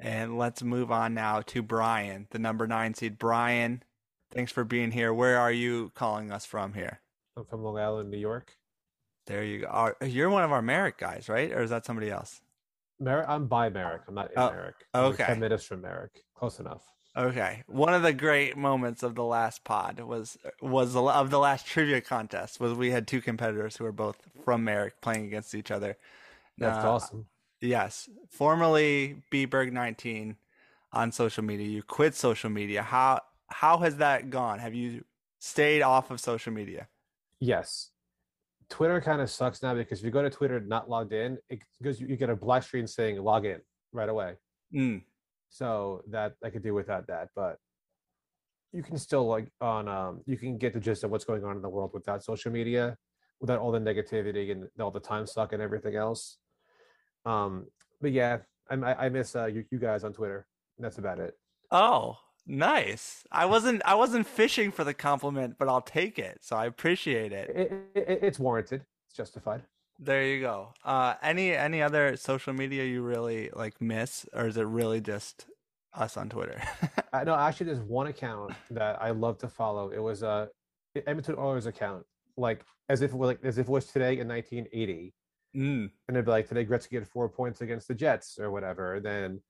And 0.00 0.38
let's 0.38 0.62
move 0.62 0.90
on 0.90 1.14
now 1.14 1.42
to 1.42 1.62
Bryan, 1.62 2.26
the 2.30 2.38
number 2.38 2.66
nine 2.66 2.94
seed. 2.94 3.18
Bryan, 3.18 3.82
thanks 4.32 4.50
for 4.50 4.64
being 4.64 4.90
here. 4.90 5.12
Where 5.12 5.38
are 5.38 5.52
you 5.52 5.92
calling 5.94 6.32
us 6.32 6.46
from 6.46 6.72
here? 6.72 7.00
I'm 7.36 7.44
from 7.44 7.62
Long 7.62 7.78
Island, 7.78 8.10
New 8.10 8.18
York. 8.18 8.56
There 9.26 9.42
you 9.42 9.60
go. 9.60 9.66
Are, 9.68 9.96
you're 10.02 10.30
one 10.30 10.44
of 10.44 10.52
our 10.52 10.62
Merrick 10.62 10.98
guys, 10.98 11.28
right? 11.28 11.50
Or 11.52 11.62
is 11.62 11.70
that 11.70 11.86
somebody 11.86 12.10
else? 12.10 12.40
Merrick, 13.00 13.26
I'm 13.28 13.46
by 13.46 13.70
Merrick. 13.70 14.02
I'm 14.06 14.14
not 14.14 14.26
in 14.32 14.38
Oh, 14.38 14.50
Merrick. 14.50 14.74
I'm 14.92 15.04
okay. 15.06 15.24
Ten 15.24 15.40
minutes 15.40 15.64
from 15.64 15.80
Merrick. 15.80 16.24
Close 16.34 16.60
enough. 16.60 16.82
Okay. 17.16 17.62
One 17.66 17.94
of 17.94 18.02
the 18.02 18.12
great 18.12 18.56
moments 18.56 19.02
of 19.02 19.14
the 19.14 19.24
last 19.24 19.64
pod 19.64 20.00
was 20.00 20.36
was 20.60 20.94
of 20.96 21.30
the 21.30 21.38
last 21.38 21.66
trivia 21.66 22.00
contest 22.00 22.60
was 22.60 22.74
we 22.74 22.90
had 22.90 23.06
two 23.06 23.20
competitors 23.20 23.76
who 23.76 23.84
were 23.84 23.92
both 23.92 24.18
from 24.44 24.64
Merrick 24.64 25.00
playing 25.00 25.26
against 25.26 25.54
each 25.54 25.70
other. 25.70 25.96
That's 26.58 26.84
Uh, 26.84 26.90
awesome. 26.92 27.26
Yes, 27.60 28.08
formerly 28.30 29.22
Bberg19 29.32 30.36
on 30.92 31.12
social 31.12 31.42
media. 31.44 31.66
You 31.68 31.82
quit 31.82 32.14
social 32.14 32.50
media. 32.50 32.82
How 32.82 33.20
how 33.48 33.78
has 33.78 33.96
that 33.98 34.30
gone? 34.30 34.58
Have 34.58 34.74
you 34.74 35.04
stayed 35.38 35.82
off 35.82 36.10
of 36.10 36.20
social 36.20 36.52
media? 36.52 36.88
Yes. 37.40 37.90
Twitter 38.68 39.00
kind 39.00 39.20
of 39.20 39.30
sucks 39.30 39.62
now 39.62 39.74
because 39.74 40.00
if 40.00 40.04
you 40.04 40.10
go 40.10 40.22
to 40.22 40.30
Twitter 40.30 40.60
not 40.60 40.88
logged 40.88 41.12
in, 41.12 41.38
it 41.48 41.60
goes 41.82 42.00
you 42.00 42.16
get 42.16 42.30
a 42.30 42.36
black 42.36 42.62
screen 42.62 42.86
saying 42.86 43.22
log 43.22 43.46
in 43.46 43.60
right 43.92 44.08
away. 44.08 44.34
Mm. 44.74 45.02
So 45.50 46.02
that 46.10 46.34
I 46.42 46.50
could 46.50 46.62
do 46.62 46.74
without 46.74 47.06
that, 47.08 47.28
but 47.34 47.58
you 48.72 48.82
can 48.82 48.98
still 48.98 49.26
like 49.26 49.48
on 49.60 49.86
um 49.88 50.20
you 50.26 50.36
can 50.36 50.58
get 50.58 50.74
the 50.74 50.80
gist 50.80 51.04
of 51.04 51.10
what's 51.10 51.24
going 51.24 51.44
on 51.44 51.56
in 51.56 51.62
the 51.62 51.68
world 51.68 51.92
without 51.94 52.24
social 52.24 52.50
media, 52.50 52.96
without 53.40 53.60
all 53.60 53.70
the 53.70 53.78
negativity 53.78 54.50
and 54.50 54.66
all 54.80 54.90
the 54.90 55.00
time 55.00 55.26
suck 55.26 55.52
and 55.52 55.62
everything 55.62 55.94
else. 55.94 56.38
Um, 57.24 57.66
but 58.00 58.12
yeah, 58.12 58.38
I 58.70 58.74
I 58.74 59.06
I 59.06 59.08
miss 59.08 59.36
uh, 59.36 59.46
you, 59.46 59.64
you 59.70 59.78
guys 59.78 60.04
on 60.04 60.12
Twitter. 60.12 60.46
That's 60.78 60.98
about 60.98 61.20
it. 61.20 61.34
Oh, 61.70 62.16
nice. 62.46 63.24
I 63.30 63.46
wasn't 63.46 63.82
I 63.84 63.94
wasn't 63.94 64.26
fishing 64.26 64.70
for 64.70 64.84
the 64.84 64.94
compliment, 64.94 65.56
but 65.58 65.68
I'll 65.68 65.80
take 65.82 66.18
it. 66.18 66.38
So 66.42 66.56
I 66.56 66.66
appreciate 66.66 67.32
it. 67.32 67.50
It, 67.50 67.72
it, 67.94 68.18
it's 68.22 68.38
warranted. 68.38 68.84
It's 69.08 69.16
justified. 69.16 69.62
There 69.98 70.24
you 70.24 70.40
go. 70.40 70.72
Uh, 70.84 71.14
any 71.22 71.52
any 71.54 71.80
other 71.82 72.16
social 72.16 72.52
media 72.52 72.84
you 72.84 73.02
really 73.02 73.50
like 73.54 73.80
miss, 73.80 74.26
or 74.32 74.46
is 74.46 74.56
it 74.56 74.66
really 74.66 75.00
just 75.00 75.46
us 75.94 76.16
on 76.16 76.28
Twitter? 76.28 76.60
I 77.12 77.22
know 77.24 77.34
actually 77.36 77.66
there's 77.66 77.80
one 77.80 78.08
account 78.08 78.52
that 78.70 79.00
I 79.00 79.10
love 79.10 79.38
to 79.38 79.48
follow. 79.48 79.90
It 79.90 80.00
was 80.00 80.22
uh 80.22 80.46
Edmonton 81.06 81.36
Oilers 81.38 81.66
account, 81.66 82.04
like 82.36 82.64
as 82.88 83.02
if 83.02 83.12
it 83.12 83.16
was 83.16 83.28
like 83.28 83.44
as 83.44 83.58
if 83.58 83.68
it 83.68 83.70
was 83.72 83.86
today 83.86 84.18
in 84.18 84.28
1980, 84.28 85.12
Mm. 85.56 85.88
and 86.08 86.16
it'd 86.16 86.24
be 86.24 86.30
like 86.32 86.48
today 86.48 86.66
Gretzky 86.66 86.94
had 86.94 87.06
four 87.06 87.28
points 87.28 87.60
against 87.60 87.86
the 87.86 87.94
Jets 87.94 88.40
or 88.40 88.50
whatever. 88.50 88.98
Then 89.00 89.40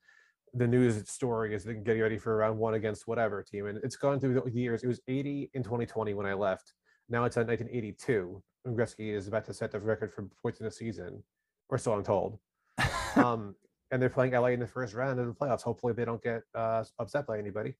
the 0.54 0.66
news 0.66 1.08
story 1.10 1.54
is 1.54 1.64
getting 1.64 2.00
ready 2.00 2.16
for 2.16 2.36
round 2.36 2.58
one 2.58 2.74
against 2.74 3.08
whatever 3.08 3.42
team, 3.42 3.66
and 3.66 3.78
it's 3.82 3.96
gone 3.96 4.20
through 4.20 4.40
the 4.40 4.50
years. 4.50 4.84
It 4.84 4.86
was 4.86 5.00
80 5.08 5.50
in 5.54 5.62
2020 5.62 6.14
when 6.14 6.26
I 6.26 6.34
left. 6.34 6.72
Now 7.08 7.24
it's 7.24 7.36
at 7.36 7.46
1982, 7.46 8.42
and 8.64 8.76
Gretzky 8.76 9.12
is 9.14 9.26
about 9.26 9.44
to 9.46 9.54
set 9.54 9.72
the 9.72 9.80
record 9.80 10.12
for 10.12 10.28
points 10.42 10.60
in 10.60 10.66
a 10.66 10.70
season, 10.70 11.22
or 11.68 11.78
so 11.78 11.92
I'm 11.92 12.04
told. 12.04 12.38
um, 13.16 13.54
and 13.90 14.00
they're 14.00 14.08
playing 14.08 14.32
LA 14.32 14.48
in 14.48 14.60
the 14.60 14.66
first 14.66 14.94
round 14.94 15.18
of 15.20 15.26
the 15.26 15.32
playoffs. 15.32 15.62
Hopefully, 15.62 15.92
they 15.92 16.04
don't 16.04 16.22
get 16.22 16.42
uh, 16.54 16.84
upset 16.98 17.26
by 17.26 17.38
anybody. 17.38 17.74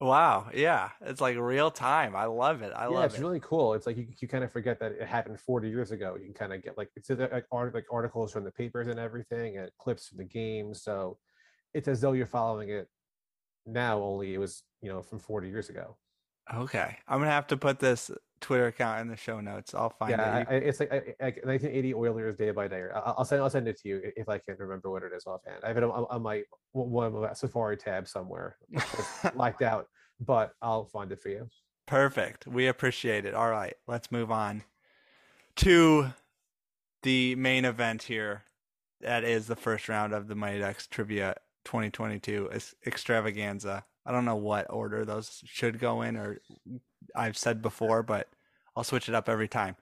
Wow. 0.00 0.48
Yeah. 0.54 0.88
It's 1.02 1.20
like 1.20 1.36
real 1.36 1.70
time. 1.70 2.16
I 2.16 2.24
love 2.24 2.62
it. 2.62 2.72
I 2.74 2.84
yeah, 2.84 2.88
love 2.88 3.04
it's 3.04 3.14
it. 3.14 3.16
It's 3.18 3.22
really 3.22 3.40
cool. 3.40 3.74
It's 3.74 3.86
like 3.86 3.98
you, 3.98 4.06
you 4.18 4.28
kind 4.28 4.42
of 4.42 4.50
forget 4.50 4.80
that 4.80 4.92
it 4.92 5.06
happened 5.06 5.38
40 5.38 5.68
years 5.68 5.90
ago. 5.90 6.16
You 6.18 6.24
can 6.24 6.32
kind 6.32 6.54
of 6.54 6.62
get 6.64 6.78
like 6.78 6.88
it's 6.96 7.10
uh, 7.10 7.28
like, 7.30 7.44
art, 7.52 7.74
like 7.74 7.84
articles 7.92 8.32
from 8.32 8.44
the 8.44 8.50
papers 8.50 8.88
and 8.88 8.98
everything, 8.98 9.58
and 9.58 9.70
clips 9.78 10.08
from 10.08 10.18
the 10.18 10.24
game. 10.24 10.72
So 10.72 11.18
it's 11.74 11.88
as 11.88 12.00
though 12.00 12.12
you're 12.12 12.26
following 12.26 12.68
it 12.70 12.88
now. 13.66 14.00
Only 14.00 14.34
it 14.34 14.38
was 14.38 14.62
you 14.82 14.90
know 14.90 15.02
from 15.02 15.18
40 15.18 15.48
years 15.48 15.68
ago. 15.68 15.96
Okay. 16.52 16.96
I'm 17.06 17.18
going 17.18 17.28
to 17.28 17.32
have 17.32 17.46
to 17.48 17.56
put 17.56 17.78
this 17.78 18.10
Twitter 18.40 18.66
account 18.66 19.00
in 19.02 19.08
the 19.08 19.16
show 19.16 19.40
notes. 19.40 19.74
I'll 19.74 19.90
find 19.90 20.12
yeah, 20.12 20.38
it. 20.38 20.46
I- 20.50 20.54
it's 20.54 20.80
like, 20.80 20.92
I- 20.92 21.14
like 21.24 21.44
1980 21.44 21.94
Oilers 21.94 22.36
day 22.36 22.50
by 22.50 22.66
day. 22.66 22.86
I- 22.94 22.98
I'll 22.98 23.24
send 23.24 23.42
I'll 23.42 23.50
send 23.50 23.68
it 23.68 23.78
to 23.80 23.88
you 23.88 24.00
if 24.16 24.28
I 24.28 24.38
can 24.38 24.56
remember 24.58 24.90
what 24.90 25.02
it 25.02 25.12
is 25.14 25.26
offhand. 25.26 25.58
I 25.62 25.68
have 25.68 25.76
it 25.76 25.84
on, 25.84 26.06
on 26.10 26.22
my 26.22 26.42
one 26.72 27.06
of 27.06 27.12
my 27.14 27.32
Safari 27.34 27.76
tab 27.76 28.08
somewhere, 28.08 28.56
locked 29.34 29.62
out, 29.62 29.86
but 30.18 30.52
I'll 30.62 30.86
find 30.86 31.12
it 31.12 31.20
for 31.20 31.28
you. 31.28 31.48
Perfect. 31.86 32.46
We 32.46 32.66
appreciate 32.68 33.24
it. 33.24 33.34
All 33.34 33.50
right, 33.50 33.74
let's 33.86 34.10
move 34.10 34.30
on 34.30 34.62
to 35.56 36.12
the 37.02 37.34
main 37.36 37.64
event 37.64 38.04
here. 38.04 38.44
That 39.00 39.24
is 39.24 39.46
the 39.46 39.56
first 39.56 39.88
round 39.88 40.12
of 40.12 40.28
the 40.28 40.34
Mighty 40.34 40.60
Ducks 40.60 40.86
Trivia 40.86 41.36
2022 41.64 42.50
ex- 42.52 42.74
extravaganza. 42.86 43.84
I 44.06 44.12
don't 44.12 44.24
know 44.24 44.36
what 44.36 44.66
order 44.70 45.04
those 45.04 45.42
should 45.44 45.78
go 45.78 46.02
in, 46.02 46.16
or 46.16 46.38
I've 47.14 47.36
said 47.36 47.62
before, 47.62 48.02
but 48.02 48.28
I'll 48.74 48.84
switch 48.84 49.08
it 49.08 49.14
up 49.14 49.28
every 49.28 49.48
time. 49.48 49.76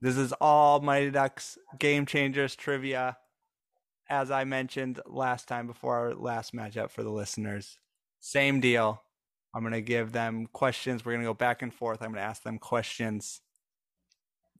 This 0.00 0.16
is 0.16 0.32
all 0.40 0.80
Mighty 0.80 1.10
Ducks 1.10 1.56
Game 1.78 2.04
Changers 2.04 2.56
trivia. 2.56 3.16
As 4.10 4.30
I 4.30 4.44
mentioned 4.44 5.00
last 5.06 5.48
time 5.48 5.66
before 5.66 5.96
our 5.96 6.14
last 6.14 6.54
matchup 6.54 6.90
for 6.90 7.02
the 7.02 7.10
listeners, 7.10 7.78
same 8.20 8.60
deal. 8.60 9.02
I'm 9.54 9.62
going 9.62 9.72
to 9.72 9.80
give 9.80 10.12
them 10.12 10.46
questions. 10.52 11.04
We're 11.04 11.12
going 11.12 11.22
to 11.22 11.30
go 11.30 11.34
back 11.34 11.62
and 11.62 11.72
forth. 11.72 12.02
I'm 12.02 12.08
going 12.08 12.20
to 12.20 12.28
ask 12.28 12.42
them 12.42 12.58
questions. 12.58 13.40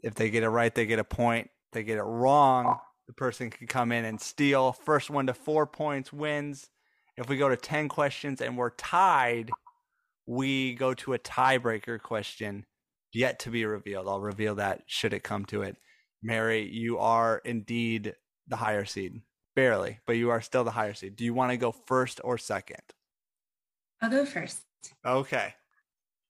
If 0.02 0.14
they 0.14 0.30
get 0.30 0.44
it 0.44 0.48
right, 0.48 0.74
they 0.74 0.86
get 0.86 0.98
a 0.98 1.04
point. 1.04 1.50
They 1.72 1.82
get 1.82 1.98
it 1.98 2.04
wrong, 2.04 2.78
the 3.06 3.12
person 3.12 3.50
can 3.50 3.66
come 3.66 3.92
in 3.92 4.04
and 4.04 4.20
steal. 4.20 4.72
First 4.72 5.10
one 5.10 5.26
to 5.26 5.34
four 5.34 5.66
points 5.66 6.12
wins. 6.12 6.68
If 7.16 7.28
we 7.28 7.36
go 7.36 7.48
to 7.48 7.56
10 7.56 7.88
questions 7.88 8.40
and 8.40 8.56
we're 8.56 8.70
tied, 8.70 9.50
we 10.26 10.74
go 10.74 10.94
to 10.94 11.14
a 11.14 11.18
tiebreaker 11.18 12.00
question 12.00 12.66
yet 13.12 13.38
to 13.40 13.50
be 13.50 13.64
revealed. 13.64 14.08
I'll 14.08 14.20
reveal 14.20 14.56
that 14.56 14.82
should 14.86 15.12
it 15.12 15.22
come 15.22 15.44
to 15.46 15.62
it. 15.62 15.76
Mary, 16.22 16.68
you 16.68 16.98
are 16.98 17.40
indeed 17.44 18.14
the 18.48 18.56
higher 18.56 18.84
seed. 18.84 19.20
Barely, 19.54 20.00
but 20.06 20.16
you 20.16 20.30
are 20.30 20.40
still 20.40 20.64
the 20.64 20.72
higher 20.72 20.94
seed. 20.94 21.14
Do 21.14 21.24
you 21.24 21.32
want 21.32 21.52
to 21.52 21.56
go 21.56 21.70
first 21.70 22.20
or 22.24 22.38
second? 22.38 22.82
I'll 24.02 24.10
go 24.10 24.24
first. 24.24 24.62
Okay. 25.06 25.54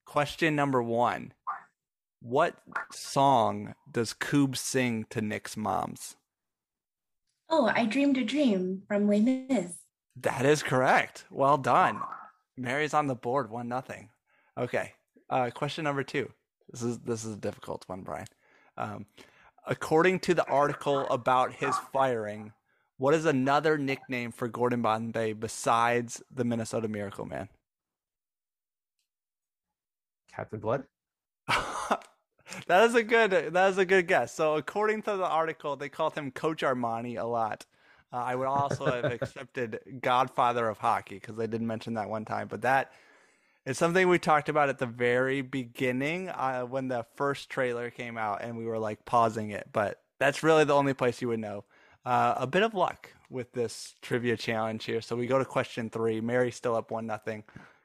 Question 0.05 0.55
number 0.55 0.83
one. 0.83 1.33
What 2.21 2.57
song 2.93 3.75
does 3.91 4.13
Koob 4.13 4.57
sing 4.57 5.07
to 5.11 5.23
Nick's 5.23 5.57
moms? 5.57 6.17
Oh, 7.49 7.71
I 7.73 7.87
dreamed 7.87 8.19
a 8.19 8.25
dream 8.25 8.83
from 8.89 9.09
Les 9.09 9.21
Mis. 9.21 9.75
That 10.17 10.47
is 10.47 10.63
correct. 10.63 11.25
Well 11.31 11.59
done. 11.59 12.01
Mary's 12.57 12.95
on 12.95 13.07
the 13.07 13.15
board, 13.15 13.51
one 13.51 13.69
nothing. 13.69 14.11
Okay. 14.57 14.93
Uh, 15.29 15.51
question 15.51 15.85
number 15.85 16.05
two. 16.05 16.31
This 16.71 16.83
is 16.83 16.99
this 17.01 17.25
is 17.25 17.35
a 17.35 17.39
difficult 17.39 17.85
one, 17.87 18.03
Bryan. 18.03 18.27
Um, 18.77 19.07
according 19.67 20.21
to 20.21 20.35
the 20.35 20.47
article 20.47 21.07
about 21.09 21.53
his 21.53 21.77
firing, 21.93 22.53
what 22.97 23.15
is 23.15 23.25
another 23.25 23.77
nickname 23.77 24.33
for 24.33 24.49
Gordon 24.49 24.83
Bombay 24.83 25.33
besides 25.33 26.23
the 26.33 26.45
Minnesota 26.45 26.89
Miracle 26.89 27.27
Man? 27.27 27.49
Captain 30.35 30.61
Blood. 30.61 30.85
That 32.67 32.85
is 32.85 32.95
a 32.95 33.03
good 33.03 33.31
that 33.31 33.71
is 33.71 33.79
a 33.79 33.85
good 33.85 34.07
guess. 34.07 34.35
So 34.35 34.57
according 34.57 35.03
to 35.03 35.17
the 35.17 35.27
article, 35.27 35.77
they 35.77 35.89
called 35.89 36.15
him 36.15 36.31
Coach 36.31 36.63
Armani 36.63 37.21
a 37.21 37.25
lot. 37.25 37.67
Uh, 38.13 38.19
I 38.19 38.35
would 38.37 38.47
also 38.47 38.87
have 38.87 39.05
accepted 39.23 39.81
Godfather 40.01 40.69
of 40.69 40.79
Hockey 40.79 41.17
because 41.17 41.37
they 41.37 41.47
did 41.47 41.63
mention 41.63 41.95
that 41.95 42.09
one 42.09 42.25
time, 42.25 42.49
but 42.49 42.63
that 42.63 42.93
is 43.67 43.79
something 43.79 44.09
we 44.09 44.19
talked 44.19 44.49
about 44.49 44.69
at 44.69 44.79
the 44.79 44.87
very 44.87 45.41
beginning 45.41 46.29
uh, 46.29 46.63
when 46.63 46.89
the 46.89 47.05
first 47.17 47.51
trailer 47.51 47.91
came 47.91 48.19
out, 48.19 48.43
and 48.43 48.57
we 48.57 48.67
were 48.67 48.79
like 48.79 49.05
pausing 49.05 49.51
it. 49.51 49.69
But 49.73 50.01
that's 50.19 50.43
really 50.43 50.65
the 50.65 50.75
only 50.75 50.95
place 50.95 51.21
you 51.23 51.29
would 51.29 51.41
know. 51.41 51.65
Uh, 52.05 52.35
a 52.37 52.47
bit 52.47 52.63
of 52.63 52.75
luck 52.75 53.11
with 53.31 53.53
this 53.53 53.95
trivia 54.03 54.37
challenge 54.37 54.85
here. 54.85 55.01
So 55.01 55.17
we 55.17 55.27
go 55.27 55.39
to 55.39 55.45
question 55.45 55.91
three. 55.91 56.21
Mary's 56.21 56.57
still 56.57 56.77
up 56.77 56.91
one 56.91 57.07
nothing. 57.07 57.43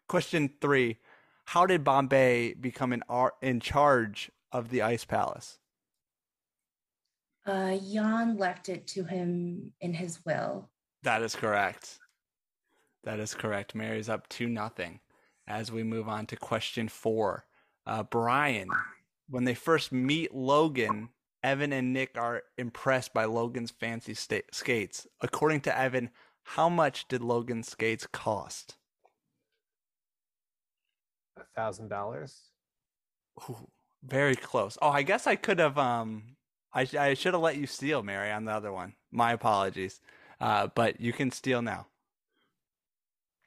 Question 0.08 0.51
three: 0.62 0.97
How 1.45 1.65
did 1.65 1.84
Bombay 1.84 2.53
become 2.53 2.93
in 2.93 3.03
in 3.41 3.60
charge 3.60 4.29
of 4.51 4.69
the 4.69 4.81
Ice 4.81 5.05
Palace? 5.05 5.59
Uh, 7.45 7.77
Jan 7.77 8.38
left 8.38 8.69
it 8.69 8.85
to 8.88 9.03
him 9.03 9.71
in 9.81 9.93
his 9.93 10.19
will. 10.25 10.69
That 11.03 11.21
is 11.21 11.35
correct. 11.35 11.97
That 13.03 13.19
is 13.19 13.33
correct. 13.33 13.73
Mary's 13.75 14.09
up 14.09 14.27
to 14.29 14.47
nothing. 14.47 14.99
As 15.47 15.71
we 15.71 15.83
move 15.83 16.07
on 16.07 16.27
to 16.27 16.35
question 16.35 16.88
four, 16.88 17.45
uh, 17.88 18.03
Bryan, 18.03 18.67
when 19.29 19.45
they 19.45 19.55
first 19.55 19.91
meet 19.91 20.33
Logan, 20.33 21.09
Evan 21.41 21.73
and 21.73 21.93
Nick 21.93 22.17
are 22.17 22.43
impressed 22.57 23.13
by 23.13 23.25
Logan's 23.25 23.71
fancy 23.71 24.13
sta- 24.13 24.43
skates. 24.51 25.07
According 25.21 25.62
to 25.62 25.75
Evan, 25.75 26.12
how 26.43 26.69
much 26.69 27.07
did 27.07 27.21
Logan's 27.21 27.69
skates 27.69 28.05
cost? 28.05 28.75
A 31.38 31.43
thousand 31.55 31.88
dollars. 31.88 32.41
Ooh, 33.49 33.69
very 34.03 34.35
close. 34.35 34.77
Oh, 34.81 34.89
I 34.89 35.03
guess 35.03 35.27
I 35.27 35.35
could 35.35 35.59
have. 35.59 35.77
Um, 35.77 36.35
I 36.73 36.85
sh- 36.85 36.95
I 36.95 37.13
should 37.13 37.33
have 37.33 37.41
let 37.41 37.57
you 37.57 37.67
steal, 37.67 38.03
Mary, 38.03 38.31
on 38.31 38.45
the 38.45 38.51
other 38.51 38.71
one. 38.71 38.93
My 39.12 39.31
apologies. 39.33 39.99
Uh, 40.39 40.67
but 40.73 41.01
you 41.01 41.12
can 41.12 41.31
steal 41.31 41.62
now. 41.62 41.88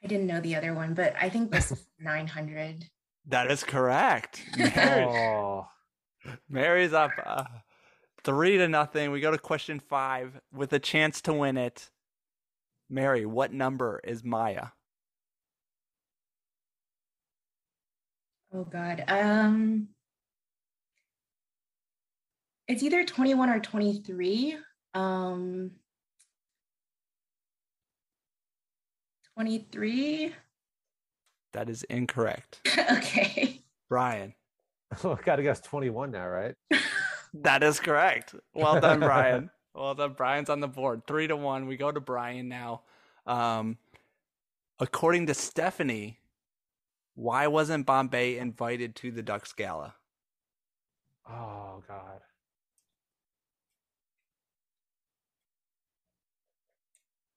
I 0.04 0.08
didn't 0.08 0.26
know 0.26 0.40
the 0.40 0.56
other 0.56 0.74
one, 0.74 0.94
but 0.94 1.14
I 1.20 1.28
think 1.30 1.50
this 1.50 1.72
is 1.72 1.86
900. 2.00 2.86
That 3.26 3.50
is 3.50 3.62
correct. 3.64 4.42
Mary, 4.58 5.04
Oh, 5.04 5.68
Mary's 6.48 6.92
up 6.92 7.12
uh, 7.24 7.44
three 8.24 8.58
to 8.58 8.68
nothing. 8.68 9.10
We 9.12 9.20
go 9.20 9.30
to 9.30 9.38
question 9.38 9.78
five 9.80 10.40
with 10.52 10.72
a 10.72 10.78
chance 10.80 11.20
to 11.22 11.32
win 11.32 11.56
it. 11.56 11.88
Mary, 12.90 13.24
what 13.24 13.52
number 13.52 14.00
is 14.04 14.22
Maya? 14.24 14.66
Oh 18.52 18.64
God. 18.64 19.04
Um, 19.08 19.88
it's 22.72 22.82
either 22.82 23.04
21 23.04 23.50
or 23.50 23.61
23. 23.61 24.56
Um, 24.94 25.72
23. 29.35 30.32
That 31.52 31.68
is 31.68 31.82
incorrect. 31.85 32.61
okay. 32.92 33.61
Bryan, 33.90 34.32
oh, 35.04 35.18
gotta 35.22 35.42
guess 35.42 35.61
21 35.61 36.12
now, 36.12 36.26
right? 36.26 36.54
that 37.35 37.62
is 37.62 37.78
correct. 37.78 38.35
Well 38.54 38.80
done, 38.80 39.00
Bryan. 39.00 39.50
well 39.74 39.94
done. 39.94 40.14
Bryan's 40.14 40.48
on 40.48 40.61
the 40.61 40.68
board. 40.68 41.02
Three 41.06 41.26
to 41.26 41.37
one. 41.37 41.66
We 41.66 41.76
go 41.76 41.92
to 41.92 42.00
Bryan 42.00 42.48
now. 42.48 42.82
Um, 43.26 43.76
according 44.78 45.26
to 45.26 45.35
Stephanie, 45.35 46.20
why 47.16 47.48
wasn't 47.48 47.85
Bombay 47.85 48.38
invited 48.38 48.96
to 48.96 49.11
the 49.11 49.22
Ducks 49.22 49.52
Gala? 49.52 49.94
Oh 51.28 51.82
God. 51.87 52.20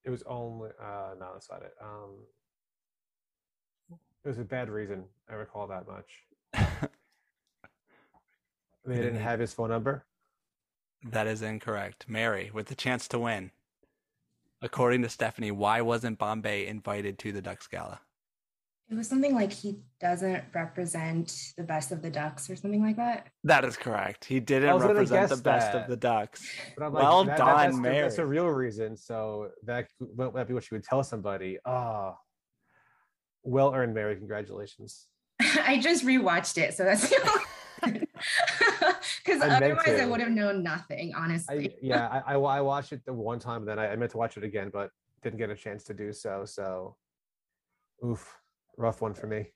It 0.06 0.10
was 0.10 0.24
only 0.24 0.70
uh 0.82 1.16
no, 1.20 1.32
that's 1.34 1.50
not 1.50 1.62
it. 1.64 1.74
Um 1.82 2.12
it 4.24 4.30
was 4.30 4.40
a 4.40 4.44
bad 4.44 4.70
reason. 4.70 5.04
I 5.30 5.34
recall 5.34 5.68
that 5.68 5.86
much. 5.88 6.90
They 8.86 8.98
didn't 8.98 9.22
have 9.22 9.40
his 9.40 9.54
phone 9.54 9.70
number. 9.70 10.06
That 11.04 11.28
is 11.28 11.42
incorrect. 11.42 12.06
Mary, 12.08 12.52
with 12.54 12.68
the 12.68 12.76
chance 12.76 13.08
to 13.10 13.20
win. 13.20 13.52
According 14.62 15.02
to 15.02 15.10
Stephanie, 15.10 15.52
why 15.52 15.82
wasn't 15.82 16.20
Bombay 16.20 16.68
invited 16.68 17.18
to 17.20 17.32
the 17.32 17.42
Ducks 17.42 17.68
Gala? 17.68 18.02
It 18.90 18.96
was 18.96 19.08
something 19.10 19.34
like 19.34 19.52
he 19.52 19.80
doesn't 20.00 20.44
represent 20.54 21.54
the 21.58 21.64
best 21.64 21.92
of 21.92 22.04
the 22.04 22.10
Ducks 22.12 22.50
or 22.52 22.56
something 22.56 22.84
like 22.84 22.98
that. 22.98 23.28
That 23.44 23.66
is 23.66 23.76
correct. 23.78 24.26
He 24.26 24.40
didn't 24.40 24.78
represent 24.78 25.30
the 25.30 25.36
guess 25.38 25.42
best 25.42 25.76
of 25.76 25.88
the 25.90 25.98
Ducks. 25.98 26.48
But 26.78 26.86
I'm 26.86 26.94
Well 26.94 27.24
that- 27.24 27.38
that- 27.38 27.46
done, 27.46 27.58
that's 27.72 27.78
Mary. 27.78 28.02
That's 28.02 28.20
a 28.20 28.26
real 28.26 28.48
reason. 28.48 28.96
So 28.96 29.50
that 29.64 29.88
might 30.16 30.34
might 30.36 30.48
be 30.48 30.54
what 30.54 30.64
she 30.64 30.76
would 30.76 30.84
tell 30.84 31.04
somebody. 31.04 31.58
Ah, 31.66 32.16
well 33.42 33.74
earned, 33.74 33.96
Mary. 33.96 34.16
Congratulations. 34.18 35.08
I 35.42 35.80
just 35.80 36.06
rewatched 36.06 36.60
it, 36.60 36.76
so 36.76 36.84
that's 36.84 37.10
because 37.82 39.42
otherwise 39.42 39.88
I 39.88 39.98
to. 39.98 40.06
would 40.08 40.22
have 40.22 40.30
known 40.32 40.62
nothing, 40.64 41.14
honestly. 41.16 41.72
I 41.72 41.76
yeah, 41.82 42.08
I, 42.26 42.36
I 42.36 42.38
I 42.38 42.62
watched 42.62 42.92
it 42.94 43.04
the 43.06 43.14
one 43.14 43.40
time, 43.40 43.62
and 43.62 43.68
then 43.68 43.80
I, 43.80 43.92
I 43.92 43.96
meant 43.96 44.12
to 44.12 44.18
watch 44.18 44.38
it 44.38 44.44
again, 44.44 44.70
but 44.72 44.92
didn't 45.24 45.38
get 45.40 45.50
a 45.50 45.56
chance 45.56 45.84
to 45.86 45.94
do 45.94 46.14
so. 46.14 46.46
So, 46.46 46.96
oof, 48.06 48.34
rough 48.78 49.02
one 49.02 49.14
for 49.14 49.28
me. 49.28 49.48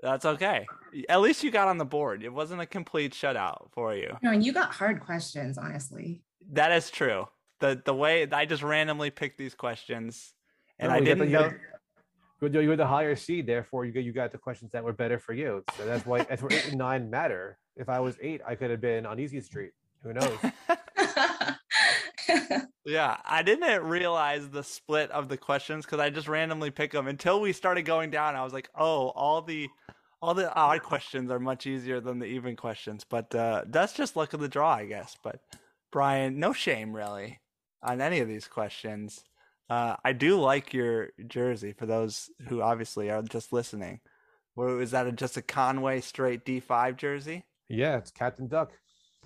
That's 0.00 0.24
okay. 0.26 0.66
At 1.08 1.20
least 1.20 1.42
you 1.42 1.50
got 1.50 1.68
on 1.68 1.78
the 1.78 1.84
board. 1.86 2.22
It 2.22 2.32
wasn't 2.32 2.60
a 2.60 2.66
complete 2.66 3.12
shutout 3.12 3.70
for 3.72 3.94
you. 3.94 4.14
No, 4.22 4.30
and 4.32 4.44
you 4.44 4.52
got 4.52 4.70
hard 4.72 5.00
questions, 5.00 5.56
honestly. 5.56 6.20
That 6.52 6.70
is 6.72 6.90
true. 6.90 7.26
The 7.60 7.80
the 7.84 7.94
way 7.94 8.28
I 8.30 8.44
just 8.44 8.62
randomly 8.62 9.10
picked 9.10 9.38
these 9.38 9.54
questions, 9.54 10.34
and 10.78 10.90
No, 10.90 10.94
I 10.96 10.98
you 10.98 11.04
the- 11.04 11.14
didn't 11.14 11.26
you 11.30 11.32
know. 11.38 11.48
got- 11.50 12.52
You 12.54 12.60
you 12.60 12.68
were 12.68 12.76
the 12.76 12.86
higher 12.86 13.16
seed, 13.16 13.46
therefore 13.46 13.86
you 13.86 13.92
got 13.92 14.04
you 14.04 14.12
got 14.12 14.30
the 14.32 14.38
questions 14.38 14.70
that 14.72 14.84
were 14.84 14.92
better 14.92 15.18
for 15.18 15.32
you. 15.32 15.64
So 15.76 15.86
that's 15.86 16.04
why 16.04 16.22
that's 16.24 16.42
where 16.42 16.52
eight 16.52 16.68
and 16.68 16.76
nine 16.78 17.08
matter. 17.08 17.58
If 17.76 17.88
I 17.88 17.98
was 18.00 18.16
eight, 18.20 18.42
I 18.46 18.54
could 18.54 18.70
have 18.70 18.82
been 18.82 19.06
on 19.06 19.18
Easy 19.18 19.40
Street. 19.40 19.72
Who 20.02 20.12
knows? 20.12 20.36
Yeah, 22.88 23.16
I 23.24 23.42
didn't 23.42 23.82
realize 23.82 24.48
the 24.48 24.62
split 24.62 25.10
of 25.10 25.28
the 25.28 25.36
questions 25.36 25.84
because 25.84 25.98
I 25.98 26.08
just 26.08 26.28
randomly 26.28 26.70
pick 26.70 26.92
them 26.92 27.08
until 27.08 27.40
we 27.40 27.52
started 27.52 27.82
going 27.82 28.10
down. 28.10 28.36
I 28.36 28.44
was 28.44 28.52
like, 28.52 28.68
oh, 28.78 29.08
all 29.08 29.42
the 29.42 29.68
all 30.22 30.34
the 30.34 30.54
odd 30.54 30.82
questions 30.84 31.30
are 31.32 31.40
much 31.40 31.66
easier 31.66 32.00
than 32.00 32.20
the 32.20 32.26
even 32.26 32.54
questions. 32.54 33.04
But 33.08 33.34
uh, 33.34 33.64
that's 33.66 33.92
just 33.92 34.14
luck 34.14 34.34
of 34.34 34.40
the 34.40 34.48
draw, 34.48 34.72
I 34.74 34.86
guess. 34.86 35.16
But 35.20 35.40
Bryan, 35.90 36.38
no 36.38 36.52
shame 36.52 36.94
really 36.94 37.40
on 37.82 38.00
any 38.00 38.20
of 38.20 38.28
these 38.28 38.46
questions. 38.46 39.24
Uh, 39.68 39.96
I 40.04 40.12
do 40.12 40.38
like 40.38 40.72
your 40.72 41.08
jersey 41.26 41.72
for 41.72 41.86
those 41.86 42.30
who 42.48 42.62
obviously 42.62 43.10
are 43.10 43.22
just 43.22 43.52
listening. 43.52 43.98
Well, 44.54 44.78
is 44.78 44.92
that 44.92 45.08
a, 45.08 45.12
just 45.12 45.36
a 45.36 45.42
Conway 45.42 46.00
straight 46.02 46.44
D5 46.44 46.96
jersey? 46.96 47.44
yeah, 47.68 47.96
it's 47.96 48.12
Captain 48.12 48.46
Duck. 48.46 48.72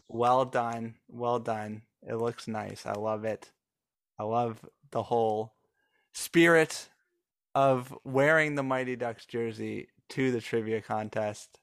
Well 0.09 0.47
done. 0.47 0.95
Well 1.09 1.39
done. 1.39 1.83
It 2.09 2.17
looks 2.17 2.49
nice. 2.49 2.87
I 2.87 2.93
love 2.93 3.25
it. 3.25 3.51
I 4.19 4.25
love 4.25 4.65
the 4.91 5.03
whole 5.03 5.55
spirit 6.13 6.89
of 7.55 7.97
wearing 8.05 8.55
the 8.55 8.63
Mighty 8.63 8.97
Ducks 8.97 9.27
jersey 9.27 9.89
to 10.11 10.33
the 10.33 10.41
trivia 10.41 10.81
contest. 10.81 11.61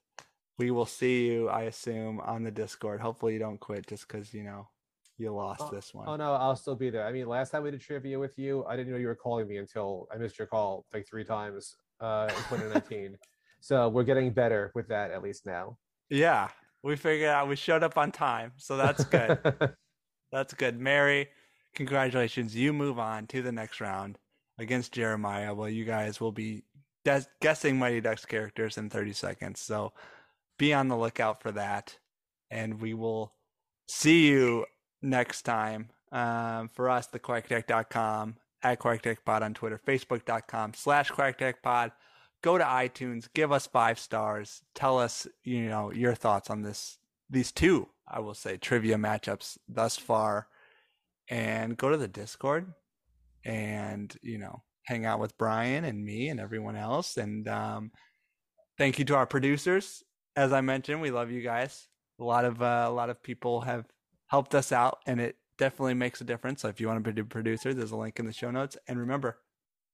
We 0.58 0.70
will 0.70 0.86
see 0.86 1.26
you, 1.26 1.48
I 1.48 1.62
assume, 1.62 2.20
on 2.20 2.42
the 2.42 2.50
Discord. 2.50 3.00
Hopefully, 3.00 3.34
you 3.34 3.38
don't 3.38 3.60
quit 3.60 3.86
just 3.86 4.08
because, 4.08 4.34
you 4.34 4.42
know, 4.42 4.68
you 5.18 5.32
lost 5.32 5.62
Oh, 5.64 5.70
this 5.70 5.92
one. 5.92 6.08
Oh 6.08 6.16
no, 6.16 6.34
I'll 6.34 6.56
still 6.56 6.76
be 6.76 6.90
there. 6.90 7.06
I 7.06 7.12
mean, 7.12 7.28
last 7.28 7.50
time 7.50 7.62
we 7.62 7.70
did 7.70 7.80
trivia 7.80 8.18
with 8.18 8.38
you, 8.38 8.64
I 8.66 8.76
didn't 8.76 8.92
know 8.92 8.98
you 8.98 9.08
were 9.08 9.14
calling 9.14 9.48
me 9.48 9.58
until 9.58 10.08
I 10.12 10.16
missed 10.16 10.38
your 10.38 10.46
call 10.46 10.84
like 10.92 11.06
three 11.08 11.24
times 11.24 11.76
uh, 12.00 12.26
in 12.28 12.36
2019. 12.36 13.16
so 13.60 13.88
we're 13.88 14.04
getting 14.04 14.32
better 14.32 14.70
with 14.74 14.88
that 14.88 15.10
at 15.10 15.22
least 15.22 15.44
now. 15.44 15.76
Yeah, 16.08 16.48
we 16.82 16.96
figured 16.96 17.28
out 17.28 17.48
we 17.48 17.56
showed 17.56 17.82
up 17.82 17.98
on 17.98 18.12
time. 18.12 18.52
So 18.56 18.76
that's 18.76 19.04
good. 19.04 19.38
That's 20.32 20.54
good. 20.54 20.78
Mary, 20.78 21.28
congratulations. 21.74 22.54
You 22.54 22.72
move 22.72 22.98
on 22.98 23.26
to 23.28 23.42
the 23.42 23.52
next 23.52 23.80
round 23.80 24.18
against 24.58 24.92
Jeremiah. 24.92 25.54
Well, 25.54 25.68
you 25.68 25.84
guys 25.84 26.20
will 26.20 26.32
be 26.32 26.64
des- 27.04 27.26
guessing 27.40 27.78
Mighty 27.78 28.00
Ducks 28.00 28.26
characters 28.26 28.76
in 28.76 28.90
30 28.90 29.12
seconds. 29.12 29.60
So 29.60 29.92
be 30.58 30.74
on 30.74 30.88
the 30.88 30.96
lookout 30.96 31.42
for 31.42 31.52
that. 31.52 31.96
And 32.50 32.80
we 32.80 32.94
will 32.94 33.34
see 33.88 34.28
you 34.28 34.66
next 35.02 35.42
time. 35.42 35.90
Um, 36.10 36.68
for 36.68 36.88
us, 36.88 37.06
the 37.06 37.18
quackattack.com, 37.18 38.36
at 38.62 38.80
quackattackpod 38.80 39.42
on 39.42 39.54
Twitter, 39.54 39.80
facebook.com 39.86 40.72
slash 40.74 41.10
quackattackpod. 41.10 41.92
Go 42.42 42.56
to 42.56 42.64
iTunes, 42.64 43.28
give 43.34 43.52
us 43.52 43.66
five 43.66 43.98
stars. 43.98 44.62
Tell 44.74 44.98
us, 44.98 45.26
you 45.42 45.68
know, 45.68 45.92
your 45.92 46.14
thoughts 46.14 46.50
on 46.50 46.62
this 46.62 46.98
these 47.30 47.52
two, 47.52 47.88
I 48.10 48.20
will 48.20 48.34
say, 48.34 48.56
trivia 48.56 48.96
matchups 48.96 49.58
thus 49.68 49.96
far. 49.96 50.48
And 51.30 51.76
go 51.76 51.90
to 51.90 51.96
the 51.98 52.08
Discord 52.08 52.72
and, 53.44 54.16
you 54.22 54.38
know, 54.38 54.62
hang 54.84 55.04
out 55.04 55.20
with 55.20 55.36
Bryan 55.36 55.84
and 55.84 56.02
me 56.02 56.28
and 56.28 56.40
everyone 56.40 56.76
else. 56.76 57.18
And 57.18 57.46
um, 57.46 57.90
thank 58.78 58.98
you 58.98 59.04
to 59.06 59.16
our 59.16 59.26
producers. 59.26 60.02
As 60.34 60.52
I 60.52 60.62
mentioned, 60.62 61.02
we 61.02 61.10
love 61.10 61.30
you 61.30 61.42
guys. 61.42 61.88
A 62.18 62.24
lot 62.24 62.46
of 62.46 62.62
uh, 62.62 62.86
a 62.88 62.90
lot 62.90 63.10
of 63.10 63.22
people 63.22 63.60
have 63.60 63.84
helped 64.26 64.54
us 64.54 64.72
out, 64.72 64.98
and 65.06 65.20
it 65.20 65.36
definitely 65.58 65.94
makes 65.94 66.20
a 66.20 66.24
difference. 66.24 66.62
So 66.62 66.68
if 66.68 66.80
you 66.80 66.86
want 66.88 67.04
to 67.04 67.12
be 67.12 67.20
a 67.20 67.24
producer, 67.24 67.74
there's 67.74 67.92
a 67.92 67.96
link 67.96 68.18
in 68.18 68.26
the 68.26 68.32
show 68.32 68.50
notes. 68.50 68.76
And 68.88 68.98
remember, 68.98 69.38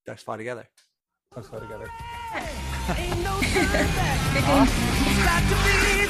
Ducks 0.06 0.22
fly 0.22 0.36
together. 0.36 0.68
Let's 1.34 1.48
go 1.48 1.58
together. 1.58 1.88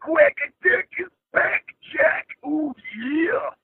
The 0.00 0.06
quack 0.06 0.36
attack 0.44 0.88
is 0.98 1.08
back, 1.32 1.64
Jack. 1.92 2.26
Ooh, 2.46 2.74
yeah. 2.96 3.59